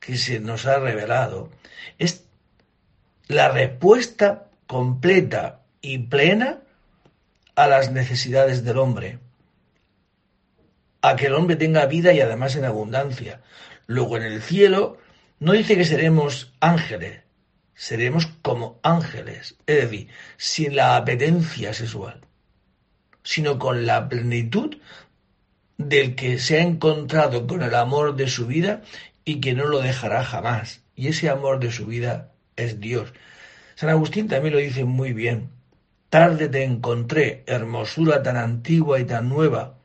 que 0.00 0.16
se 0.16 0.40
nos 0.40 0.66
ha 0.66 0.78
revelado 0.78 1.50
es 1.98 2.24
la 3.28 3.48
respuesta 3.48 4.50
completa 4.66 5.62
y 5.80 5.98
plena 5.98 6.60
a 7.54 7.66
las 7.68 7.92
necesidades 7.92 8.64
del 8.64 8.78
hombre, 8.78 9.18
a 11.00 11.16
que 11.16 11.26
el 11.26 11.34
hombre 11.34 11.56
tenga 11.56 11.86
vida 11.86 12.12
y 12.12 12.20
además 12.20 12.56
en 12.56 12.64
abundancia. 12.64 13.40
Luego 13.86 14.16
en 14.16 14.24
el 14.24 14.42
cielo 14.42 14.98
no 15.38 15.52
dice 15.52 15.76
que 15.76 15.84
seremos 15.84 16.52
ángeles, 16.60 17.23
seremos 17.74 18.26
como 18.42 18.78
ángeles, 18.82 19.56
es 19.66 19.90
decir, 19.90 20.08
sin 20.36 20.76
la 20.76 20.96
apetencia 20.96 21.74
sexual, 21.74 22.20
sino 23.22 23.58
con 23.58 23.86
la 23.86 24.08
plenitud 24.08 24.76
del 25.76 26.14
que 26.14 26.38
se 26.38 26.58
ha 26.58 26.62
encontrado 26.62 27.46
con 27.46 27.62
el 27.62 27.74
amor 27.74 28.16
de 28.16 28.28
su 28.28 28.46
vida 28.46 28.82
y 29.24 29.40
que 29.40 29.54
no 29.54 29.66
lo 29.66 29.80
dejará 29.80 30.24
jamás. 30.24 30.82
Y 30.94 31.08
ese 31.08 31.28
amor 31.28 31.58
de 31.58 31.72
su 31.72 31.86
vida 31.86 32.32
es 32.56 32.80
Dios. 32.80 33.12
San 33.74 33.90
Agustín 33.90 34.28
también 34.28 34.54
lo 34.54 34.60
dice 34.60 34.84
muy 34.84 35.12
bien. 35.12 35.50
Tarde 36.08 36.48
te 36.48 36.62
encontré, 36.62 37.42
hermosura 37.46 38.22
tan 38.22 38.36
antigua 38.36 39.00
y 39.00 39.04
tan 39.04 39.28
nueva. 39.28 39.78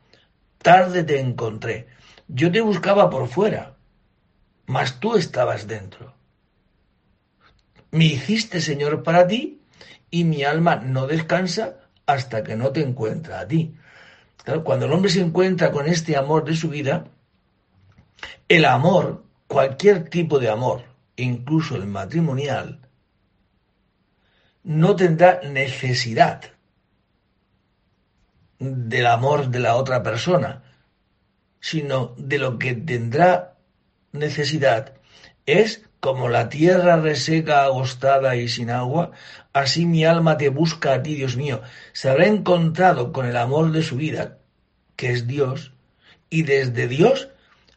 Tarde 0.58 1.02
te 1.02 1.18
encontré. 1.18 1.88
Yo 2.28 2.52
te 2.52 2.60
buscaba 2.60 3.10
por 3.10 3.26
fuera, 3.26 3.74
mas 4.66 5.00
tú 5.00 5.16
estabas 5.16 5.66
dentro. 5.66 6.14
Me 7.90 8.04
hiciste 8.04 8.60
Señor 8.60 9.02
para 9.02 9.26
ti 9.26 9.60
y 10.10 10.24
mi 10.24 10.44
alma 10.44 10.76
no 10.76 11.06
descansa 11.06 11.76
hasta 12.06 12.42
que 12.42 12.56
no 12.56 12.70
te 12.70 12.82
encuentra 12.82 13.40
a 13.40 13.48
ti. 13.48 13.74
cuando 14.64 14.86
el 14.86 14.92
hombre 14.92 15.10
se 15.10 15.20
encuentra 15.20 15.70
con 15.70 15.86
este 15.86 16.16
amor 16.16 16.44
de 16.44 16.56
su 16.56 16.68
vida, 16.68 17.04
el 18.48 18.64
amor, 18.64 19.24
cualquier 19.46 20.08
tipo 20.08 20.38
de 20.38 20.48
amor, 20.48 20.82
incluso 21.16 21.76
el 21.76 21.86
matrimonial, 21.86 22.80
no 24.64 24.96
tendrá 24.96 25.40
necesidad 25.42 26.42
del 28.58 29.06
amor 29.06 29.48
de 29.48 29.60
la 29.60 29.76
otra 29.76 30.02
persona, 30.02 30.62
sino 31.60 32.14
de 32.18 32.38
lo 32.38 32.58
que 32.58 32.74
tendrá 32.74 33.56
necesidad 34.12 34.94
es 35.46 35.88
como 36.00 36.28
la 36.28 36.48
tierra 36.48 36.96
reseca, 36.96 37.64
agostada 37.64 38.34
y 38.36 38.48
sin 38.48 38.70
agua, 38.70 39.12
así 39.52 39.86
mi 39.86 40.04
alma 40.04 40.38
te 40.38 40.48
busca 40.48 40.94
a 40.94 41.02
ti, 41.02 41.14
Dios 41.14 41.36
mío. 41.36 41.60
Se 41.92 42.08
habrá 42.08 42.26
encontrado 42.26 43.12
con 43.12 43.26
el 43.26 43.36
amor 43.36 43.70
de 43.72 43.82
su 43.82 43.96
vida, 43.96 44.38
que 44.96 45.12
es 45.12 45.26
Dios, 45.26 45.72
y 46.30 46.42
desde 46.42 46.88
Dios 46.88 47.28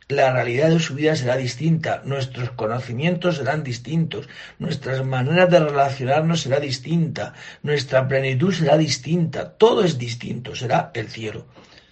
la 0.08 0.32
realidad 0.32 0.70
de 0.70 0.80
su 0.80 0.96
vida 0.96 1.16
será 1.16 1.38
distinta, 1.38 2.02
nuestros 2.06 2.52
conocimientos 2.52 3.38
serán 3.38 3.64
distintos, 3.64 4.28
nuestras 4.60 5.04
maneras 5.06 5.50
de 5.50 5.60
relacionarnos 5.60 6.42
será 6.42 6.60
distinta, 6.60 7.34
nuestra 7.62 8.08
plenitud 8.08 8.54
será 8.54 8.78
distinta, 8.78 9.54
todo 9.54 9.84
es 9.84 9.98
distinto, 9.98 10.56
será 10.56 10.92
el 10.94 11.10
cielo, 11.10 11.48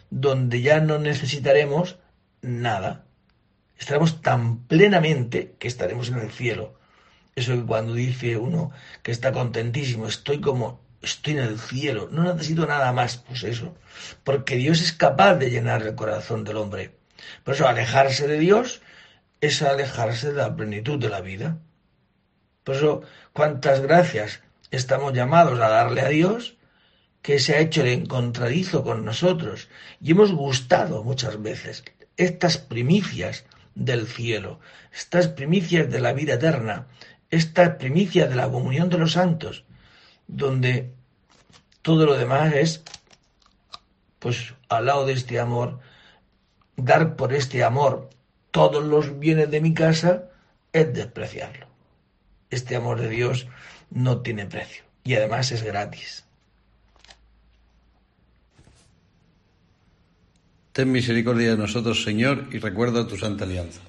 donde 0.10 0.62
ya 0.62 0.82
no 0.82 1.00
necesitaremos 1.00 1.98
nada. 2.42 3.06
Estaremos 3.82 4.22
tan 4.22 4.60
plenamente 4.68 5.56
que 5.60 5.68
estaremos 5.68 6.08
en 6.08 6.20
el 6.20 6.32
cielo. 6.32 6.80
Eso 7.36 7.54
que 7.54 7.66
cuando 7.66 7.94
dice 7.94 8.38
uno 8.38 8.72
que 9.04 9.12
está 9.12 9.34
contentísimo, 9.34 10.08
estoy 10.08 10.40
como, 10.40 10.80
estoy 11.02 11.34
en 11.34 11.40
el 11.40 11.60
cielo, 11.60 12.08
no 12.10 12.24
necesito 12.24 12.66
nada 12.66 12.94
más, 12.94 13.18
pues 13.18 13.44
eso, 13.44 13.76
porque 14.24 14.56
Dios 14.56 14.80
es 14.82 14.94
capaz 14.94 15.36
de 15.36 15.50
llenar 15.50 15.82
el 15.82 15.96
corazón 15.96 16.46
del 16.46 16.58
hombre 16.58 17.02
por 17.44 17.56
eso 17.56 17.68
alejarse 17.68 18.28
de 18.28 18.40
Dios 18.40 18.82
es 19.42 19.62
alejarse 19.62 20.32
de 20.32 20.38
la 20.38 20.56
plenitud 20.56 21.00
de 21.00 21.10
la 21.10 21.22
vida. 21.22 21.58
Por 22.64 22.76
eso, 22.76 23.02
cuántas 23.34 23.82
gracias 23.82 24.42
estamos 24.70 25.14
llamados 25.14 25.60
a 25.60 25.70
darle 25.70 26.02
a 26.02 26.10
Dios, 26.10 26.58
que 27.22 27.40
se 27.40 27.56
ha 27.56 27.60
hecho 27.60 27.82
el 27.82 27.90
encontradizo 27.90 28.84
con 28.84 29.06
nosotros 29.06 29.70
y 30.00 30.12
hemos 30.12 30.32
gustado 30.32 31.04
muchas 31.04 31.42
veces 31.42 31.84
estas 32.18 32.58
primicias 32.58 33.46
del 33.76 34.08
cielo, 34.08 34.60
estas 34.94 35.28
primicias 35.28 35.90
de 35.90 36.00
la 36.00 36.14
vida 36.14 36.34
eterna, 36.34 36.88
estas 37.30 37.76
primicias 37.76 38.30
de 38.30 38.36
la 38.36 38.50
comunión 38.50 38.90
de 38.90 38.98
los 38.98 39.14
santos, 39.14 39.64
donde 40.28 40.94
todo 41.82 42.06
lo 42.06 42.18
demás 42.18 42.54
es, 42.54 42.84
pues 44.20 44.54
al 44.70 44.86
lado 44.86 45.06
de 45.06 45.14
este 45.14 45.40
amor, 45.40 45.80
dar 46.76 47.16
por 47.16 47.34
este 47.34 47.64
amor 47.64 48.10
todos 48.52 48.84
los 48.84 49.20
bienes 49.20 49.50
de 49.50 49.62
mi 49.62 49.74
casa 49.74 50.26
es 50.74 50.94
despreciarlo. 50.94 51.68
Este 52.50 52.76
amor 52.76 53.00
de 53.00 53.10
Dios 53.10 53.48
no 53.90 54.22
tiene 54.22 54.46
precio 54.46 54.84
y 55.04 55.16
además 55.16 55.52
es 55.52 55.64
gratis. 55.64 56.26
Ten 60.74 60.90
misericordia 60.90 61.52
de 61.52 61.58
nosotros, 61.58 62.02
Señor, 62.02 62.46
y 62.52 62.60
recuerda 62.60 63.06
tu 63.06 63.18
santa 63.18 63.44
alianza. 63.44 63.82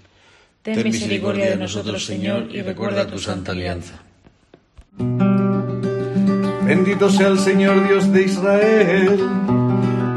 Ten, 0.63 0.83
misericordia 0.83 1.51
de 1.51 1.57
nosotros, 1.57 2.05
Señor, 2.05 2.49
y 2.51 2.61
recuerda 2.63 3.07
tu 3.07 3.19
santa 3.19 3.53
alianza. 3.53 4.03
Bendito 6.67 7.09
sea 7.11 7.29
el 7.29 7.39
Señor 7.39 7.87
Dios 7.87 8.13
de 8.13 8.23
Israel 8.25 9.21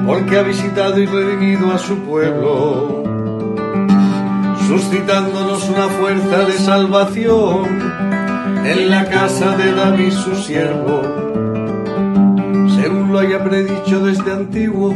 porque 0.08 0.38
ha 0.38 0.42
visitado 0.42 1.00
y 1.00 1.06
redimido 1.06 1.72
a 1.72 1.78
su 1.78 1.98
pueblo, 2.00 3.04
suscitándonos 4.68 5.70
una 5.70 5.88
fuerza 5.88 6.46
de 6.46 6.54
salvación 6.54 7.66
en 8.66 8.90
la 8.90 9.06
casa 9.06 9.56
de 9.58 9.72
David 9.72 10.12
su 10.12 10.36
siervo, 10.36 11.02
según 12.76 13.12
lo 13.12 13.20
haya 13.20 13.44
predicho 13.44 14.00
desde 14.06 14.32
antiguo 14.32 14.96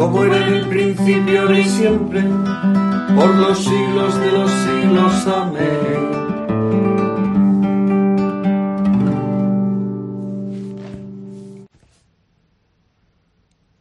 como 0.00 0.24
era 0.24 0.46
en 0.46 0.54
el 0.54 0.66
principio, 0.66 1.42
ahora 1.42 1.58
y 1.58 1.64
siempre, 1.68 2.22
por 2.22 3.34
los 3.34 3.58
siglos 3.62 4.18
de 4.18 4.32
los 4.32 4.50
siglos. 4.50 5.26
Amén. 5.26 6.10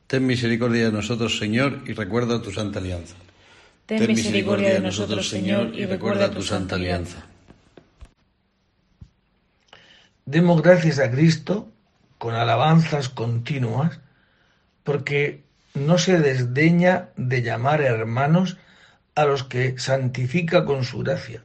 Ten 0.07 0.27
misericordia 0.27 0.87
de 0.87 0.91
nosotros, 0.91 1.37
Señor, 1.37 1.83
y 1.87 1.93
recuerda 1.93 2.41
tu 2.41 2.51
santa 2.51 2.79
alianza. 2.79 3.15
Ten 3.85 4.05
misericordia 4.05 4.73
de 4.73 4.81
nosotros, 4.81 5.29
Señor, 5.29 5.71
y 5.73 5.85
recuerda 5.85 6.29
tu 6.29 6.41
santa 6.41 6.75
alianza. 6.75 7.25
Demos 10.25 10.61
gracias 10.61 10.99
a 10.99 11.09
Cristo 11.09 11.71
con 12.17 12.33
alabanzas 12.35 13.07
continuas, 13.07 14.01
porque 14.83 15.47
no 15.79 15.97
se 15.97 16.19
desdeña 16.19 17.09
de 17.15 17.41
llamar 17.41 17.81
hermanos 17.81 18.57
a 19.15 19.25
los 19.25 19.43
que 19.43 19.77
santifica 19.77 20.65
con 20.65 20.83
su 20.83 20.99
gracia. 20.99 21.43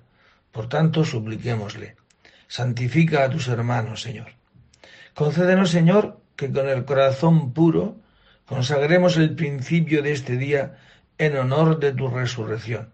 Por 0.53 0.69
tanto, 0.69 1.05
supliquémosle, 1.05 1.97
santifica 2.47 3.25
a 3.25 3.31
tus 3.31 3.49
hermanos, 3.49 4.03
Señor. 4.03 4.33
Concédenos, 5.15 5.71
Señor, 5.71 6.21
que 6.37 6.53
con 6.53 6.69
el 6.69 6.85
corazón 6.85 7.53
puro 7.53 7.97
consagremos 8.47 9.17
el 9.17 9.35
principio 9.35 10.03
de 10.03 10.13
este 10.13 10.37
día 10.37 10.77
en 11.19 11.37
honor 11.37 11.79
de 11.79 11.93
tu 11.93 12.09
resurrección, 12.09 12.91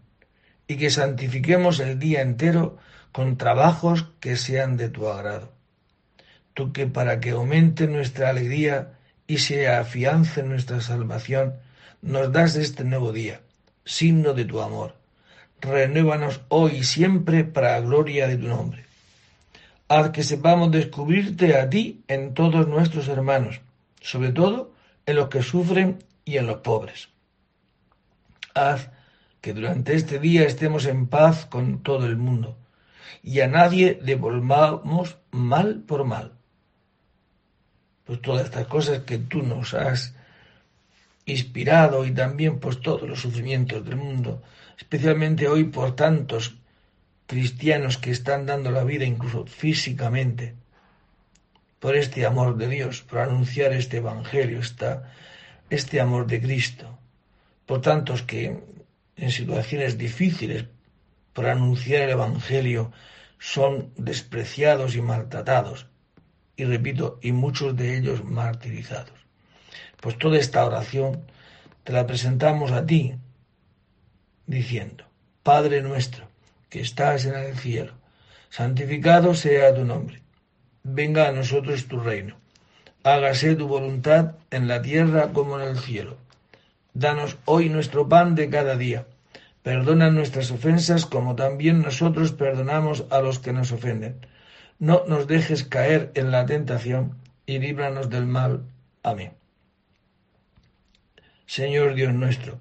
y 0.66 0.76
que 0.76 0.90
santifiquemos 0.90 1.80
el 1.80 1.98
día 1.98 2.20
entero 2.20 2.78
con 3.12 3.36
trabajos 3.36 4.06
que 4.20 4.36
sean 4.36 4.76
de 4.76 4.88
tu 4.88 5.08
agrado. 5.08 5.52
Tú 6.54 6.72
que 6.72 6.86
para 6.86 7.20
que 7.20 7.30
aumente 7.30 7.86
nuestra 7.86 8.28
alegría 8.28 8.98
y 9.30 9.38
se 9.38 9.68
afiance 9.68 10.42
nuestra 10.42 10.80
salvación, 10.80 11.54
nos 12.02 12.32
das 12.32 12.56
este 12.56 12.82
nuevo 12.82 13.12
día, 13.12 13.42
signo 13.84 14.34
de 14.34 14.44
tu 14.44 14.60
amor. 14.60 14.96
Renuévanos 15.60 16.40
hoy 16.48 16.78
y 16.78 16.82
siempre 16.82 17.44
para 17.44 17.74
la 17.74 17.80
gloria 17.80 18.26
de 18.26 18.36
tu 18.36 18.48
nombre. 18.48 18.86
Haz 19.86 20.10
que 20.10 20.24
sepamos 20.24 20.72
descubrirte 20.72 21.56
a 21.56 21.70
ti 21.70 22.02
en 22.08 22.34
todos 22.34 22.66
nuestros 22.66 23.06
hermanos, 23.06 23.60
sobre 24.00 24.32
todo 24.32 24.72
en 25.06 25.14
los 25.14 25.28
que 25.28 25.44
sufren 25.44 26.02
y 26.24 26.36
en 26.38 26.48
los 26.48 26.58
pobres. 26.62 27.08
Haz 28.52 28.90
que 29.40 29.54
durante 29.54 29.94
este 29.94 30.18
día 30.18 30.42
estemos 30.42 30.86
en 30.86 31.06
paz 31.06 31.46
con 31.46 31.84
todo 31.84 32.06
el 32.06 32.16
mundo 32.16 32.56
y 33.22 33.38
a 33.38 33.46
nadie 33.46 33.96
devolvamos 34.02 35.18
mal 35.30 35.84
por 35.86 36.02
mal. 36.02 36.32
Pues 38.10 38.22
todas 38.22 38.46
estas 38.46 38.66
cosas 38.66 39.04
que 39.04 39.18
tú 39.18 39.40
nos 39.44 39.72
has 39.72 40.16
inspirado 41.26 42.04
y 42.04 42.10
también 42.10 42.58
pues 42.58 42.80
todos 42.80 43.08
los 43.08 43.20
sufrimientos 43.20 43.84
del 43.84 43.94
mundo, 43.94 44.42
especialmente 44.76 45.46
hoy 45.46 45.62
por 45.62 45.94
tantos 45.94 46.56
cristianos 47.28 47.98
que 47.98 48.10
están 48.10 48.46
dando 48.46 48.72
la 48.72 48.82
vida 48.82 49.04
incluso 49.04 49.46
físicamente 49.46 50.56
por 51.78 51.94
este 51.94 52.26
amor 52.26 52.56
de 52.56 52.66
Dios, 52.66 53.02
por 53.02 53.20
anunciar 53.20 53.72
este 53.72 53.98
Evangelio, 53.98 54.58
este 55.70 56.00
amor 56.00 56.26
de 56.26 56.42
Cristo, 56.42 56.98
por 57.64 57.80
tantos 57.80 58.22
que 58.22 58.58
en 59.14 59.30
situaciones 59.30 59.96
difíciles, 59.96 60.64
por 61.32 61.46
anunciar 61.46 62.02
el 62.02 62.10
Evangelio, 62.10 62.90
son 63.38 63.92
despreciados 63.96 64.96
y 64.96 65.00
maltratados, 65.00 65.86
y 66.60 66.64
repito, 66.64 67.18
y 67.22 67.32
muchos 67.32 67.76
de 67.76 67.96
ellos 67.96 68.24
martirizados. 68.24 69.18
Pues 70.00 70.18
toda 70.18 70.38
esta 70.38 70.64
oración 70.64 71.22
te 71.84 71.92
la 71.92 72.06
presentamos 72.06 72.72
a 72.72 72.86
ti, 72.86 73.14
diciendo, 74.46 75.04
Padre 75.42 75.82
nuestro, 75.82 76.28
que 76.68 76.80
estás 76.80 77.24
en 77.24 77.34
el 77.34 77.56
cielo, 77.56 77.94
santificado 78.48 79.34
sea 79.34 79.74
tu 79.74 79.84
nombre 79.84 80.20
venga 80.82 81.28
a 81.28 81.32
nosotros 81.32 81.86
tu 81.86 82.00
reino. 82.00 82.36
Hágase 83.02 83.54
tu 83.54 83.68
voluntad 83.68 84.36
en 84.50 84.68
la 84.68 84.82
tierra 84.82 85.32
como 85.32 85.60
en 85.60 85.68
el 85.68 85.78
cielo. 85.78 86.16
Danos 86.94 87.38
hoy 87.44 87.68
nuestro 87.68 88.08
pan 88.08 88.34
de 88.34 88.50
cada 88.50 88.76
día. 88.76 89.06
Perdona 89.62 90.10
nuestras 90.10 90.50
ofensas 90.50 91.06
como 91.06 91.34
también 91.34 91.82
nosotros 91.82 92.32
perdonamos 92.32 93.04
a 93.10 93.20
los 93.20 93.38
que 93.38 93.52
nos 93.52 93.72
ofenden. 93.72 94.26
No 94.80 95.04
nos 95.06 95.28
dejes 95.28 95.62
caer 95.62 96.10
en 96.16 96.32
la 96.32 96.44
tentación 96.44 97.16
y 97.46 97.60
líbranos 97.60 98.10
del 98.10 98.26
mal. 98.26 98.64
Amén. 99.04 99.34
Señor 101.46 101.94
Dios 101.94 102.12
nuestro, 102.12 102.60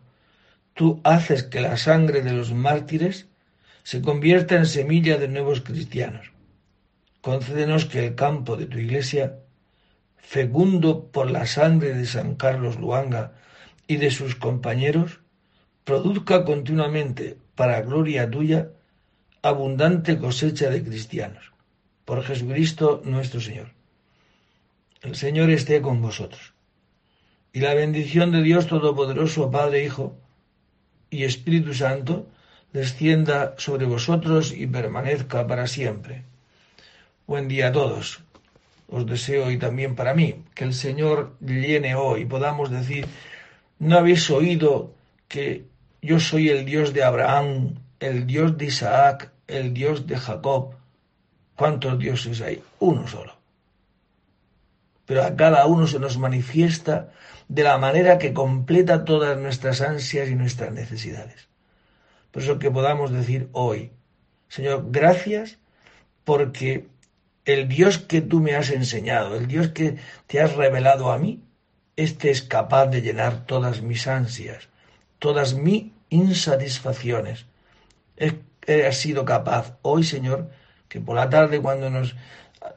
tú 0.75 1.01
haces 1.03 1.41
que 1.41 1.61
la 1.61 1.77
sangre 1.77 2.21
de 2.21 2.33
los 2.33 2.53
mártires 2.53 3.27
se 3.81 4.03
convierta 4.03 4.55
en 4.55 4.67
semilla 4.67 5.17
de 5.17 5.27
nuevos 5.27 5.61
cristianos 5.61 6.31
concédenos 7.21 7.85
que 7.85 8.05
el 8.07 8.15
campo 8.15 8.55
de 8.55 8.65
tu 8.65 8.77
iglesia, 8.77 9.39
fecundo 10.17 11.05
por 11.11 11.29
la 11.29 11.45
sangre 11.45 11.93
de 11.93 12.05
San 12.05 12.35
Carlos 12.35 12.79
Luanga 12.79 13.33
y 13.87 13.97
de 13.97 14.11
sus 14.11 14.35
compañeros, 14.35 15.19
produzca 15.83 16.45
continuamente, 16.45 17.37
para 17.55 17.81
gloria 17.81 18.29
tuya, 18.29 18.69
abundante 19.41 20.17
cosecha 20.17 20.69
de 20.69 20.83
cristianos. 20.83 21.51
Por 22.09 22.23
Jesucristo 22.23 23.03
nuestro 23.05 23.39
Señor. 23.39 23.67
El 25.03 25.15
Señor 25.15 25.51
esté 25.51 25.79
con 25.79 26.01
vosotros. 26.01 26.53
Y 27.53 27.59
la 27.59 27.75
bendición 27.75 28.31
de 28.31 28.41
Dios 28.41 28.65
Todopoderoso, 28.65 29.51
Padre, 29.51 29.83
Hijo 29.85 30.17
y 31.11 31.23
Espíritu 31.23 31.75
Santo, 31.75 32.25
descienda 32.73 33.53
sobre 33.59 33.85
vosotros 33.85 34.51
y 34.51 34.65
permanezca 34.65 35.45
para 35.45 35.67
siempre. 35.67 36.23
Buen 37.27 37.47
día 37.47 37.67
a 37.67 37.73
todos. 37.73 38.21
Os 38.87 39.05
deseo 39.05 39.45
hoy 39.45 39.59
también 39.59 39.93
para 39.93 40.15
mí 40.15 40.45
que 40.55 40.63
el 40.63 40.73
Señor 40.73 41.37
llene 41.39 41.93
hoy, 41.93 42.25
podamos 42.25 42.71
decir, 42.71 43.05
¿no 43.77 43.99
habéis 43.99 44.27
oído 44.31 44.95
que 45.27 45.65
yo 46.01 46.19
soy 46.19 46.49
el 46.49 46.65
Dios 46.65 46.91
de 46.91 47.03
Abraham, 47.03 47.75
el 47.99 48.25
Dios 48.25 48.57
de 48.57 48.65
Isaac, 48.65 49.31
el 49.45 49.75
Dios 49.75 50.07
de 50.07 50.17
Jacob? 50.17 50.78
¿Cuántos 51.59 51.99
dioses 51.99 52.39
hay? 52.39 52.63
Uno 52.79 53.05
solo. 53.05 53.33
Pero 55.05 55.25
a 55.25 55.35
cada 55.35 55.65
uno 55.65 55.87
se 55.87 55.99
nos 55.99 56.17
manifiesta 56.17 57.11
de 57.49 57.63
la 57.63 57.77
manera 57.77 58.17
que 58.17 58.33
completa 58.33 59.03
todas 59.03 59.37
nuestras 59.37 59.81
ansias 59.81 60.29
y 60.29 60.35
nuestras 60.35 60.71
necesidades. 60.71 61.49
Por 62.31 62.43
eso 62.43 62.59
que 62.59 62.71
podamos 62.71 63.11
decir 63.11 63.49
hoy, 63.51 63.91
Señor, 64.47 64.85
gracias 64.89 65.57
porque 66.23 66.87
el 67.43 67.67
Dios 67.67 67.97
que 67.97 68.21
tú 68.21 68.39
me 68.39 68.55
has 68.55 68.69
enseñado, 68.69 69.35
el 69.35 69.47
Dios 69.47 69.67
que 69.67 69.97
te 70.27 70.39
has 70.39 70.55
revelado 70.55 71.11
a 71.11 71.17
mí, 71.17 71.43
este 71.97 72.31
es 72.31 72.41
capaz 72.41 72.85
de 72.85 73.01
llenar 73.01 73.45
todas 73.45 73.81
mis 73.81 74.07
ansias, 74.07 74.69
todas 75.19 75.55
mis 75.55 75.91
insatisfacciones. 76.09 77.47
He, 78.15 78.93
sido 78.93 79.25
capaz 79.25 79.77
hoy, 79.81 80.05
Señor, 80.05 80.51
que 80.89 80.99
por 80.99 81.15
la 81.15 81.29
tarde 81.29 81.61
cuando 81.61 81.89
nos 81.89 82.15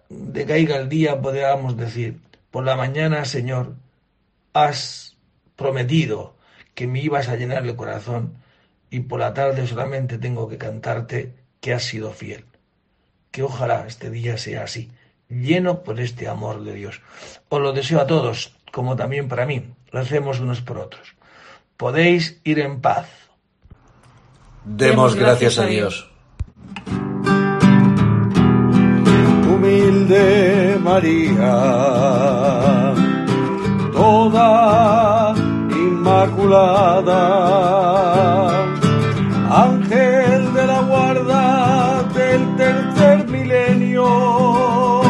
decaiga 0.08 0.76
el 0.76 0.88
día 0.88 1.20
podamos 1.20 1.76
decir, 1.76 2.20
por 2.52 2.64
la 2.64 2.76
mañana, 2.76 3.24
Señor, 3.24 3.74
has 4.52 5.16
prometido 5.56 6.36
que 6.74 6.86
me 6.86 7.00
ibas 7.00 7.28
a 7.28 7.36
llenar 7.36 7.66
el 7.66 7.74
corazón 7.74 8.34
y 8.90 9.00
por 9.00 9.18
la 9.18 9.34
tarde 9.34 9.66
solamente 9.66 10.18
tengo 10.18 10.48
que 10.48 10.58
cantarte 10.58 11.34
que 11.60 11.72
has 11.72 11.82
sido 11.82 12.12
fiel 12.12 12.44
que 13.32 13.42
ojalá 13.42 13.86
este 13.88 14.10
día 14.10 14.36
sea 14.38 14.64
así, 14.64 14.92
lleno 15.28 15.82
por 15.82 15.98
este 15.98 16.28
amor 16.28 16.62
de 16.62 16.74
Dios. 16.74 17.00
Os 17.48 17.60
lo 17.60 17.72
deseo 17.72 18.00
a 18.00 18.06
todos, 18.06 18.54
como 18.70 18.94
también 18.94 19.26
para 19.26 19.46
mí. 19.46 19.72
Lo 19.90 20.00
hacemos 20.00 20.38
unos 20.38 20.60
por 20.60 20.78
otros. 20.78 21.16
Podéis 21.76 22.40
ir 22.44 22.60
en 22.60 22.80
paz. 22.80 23.08
Demos 24.64 25.16
gracias 25.16 25.58
a 25.58 25.66
Dios. 25.66 26.08
Humilde 30.12 30.78
María 30.84 31.56
toda 33.92 35.34
inmaculada. 35.70 37.22
Ángel 39.50 40.52
de 40.54 40.66
la 40.66 40.80
guarda 40.82 42.02
del 42.14 42.56
tercer 42.56 43.28
milenio, 43.28 45.02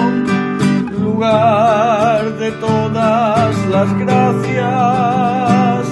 lugar 1.00 2.38
de 2.38 2.52
todas 2.52 3.56
las 3.70 3.98
gracias, 3.98 5.86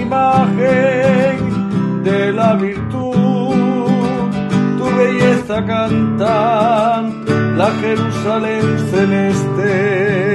imagen 0.00 1.36
de 2.02 2.32
la 2.32 2.54
virtud, 2.54 3.54
tu 4.78 4.84
belleza 4.96 5.64
cantan 5.64 7.25
la 7.56 7.70
Jerusalén 7.80 8.78
celeste 8.90 10.25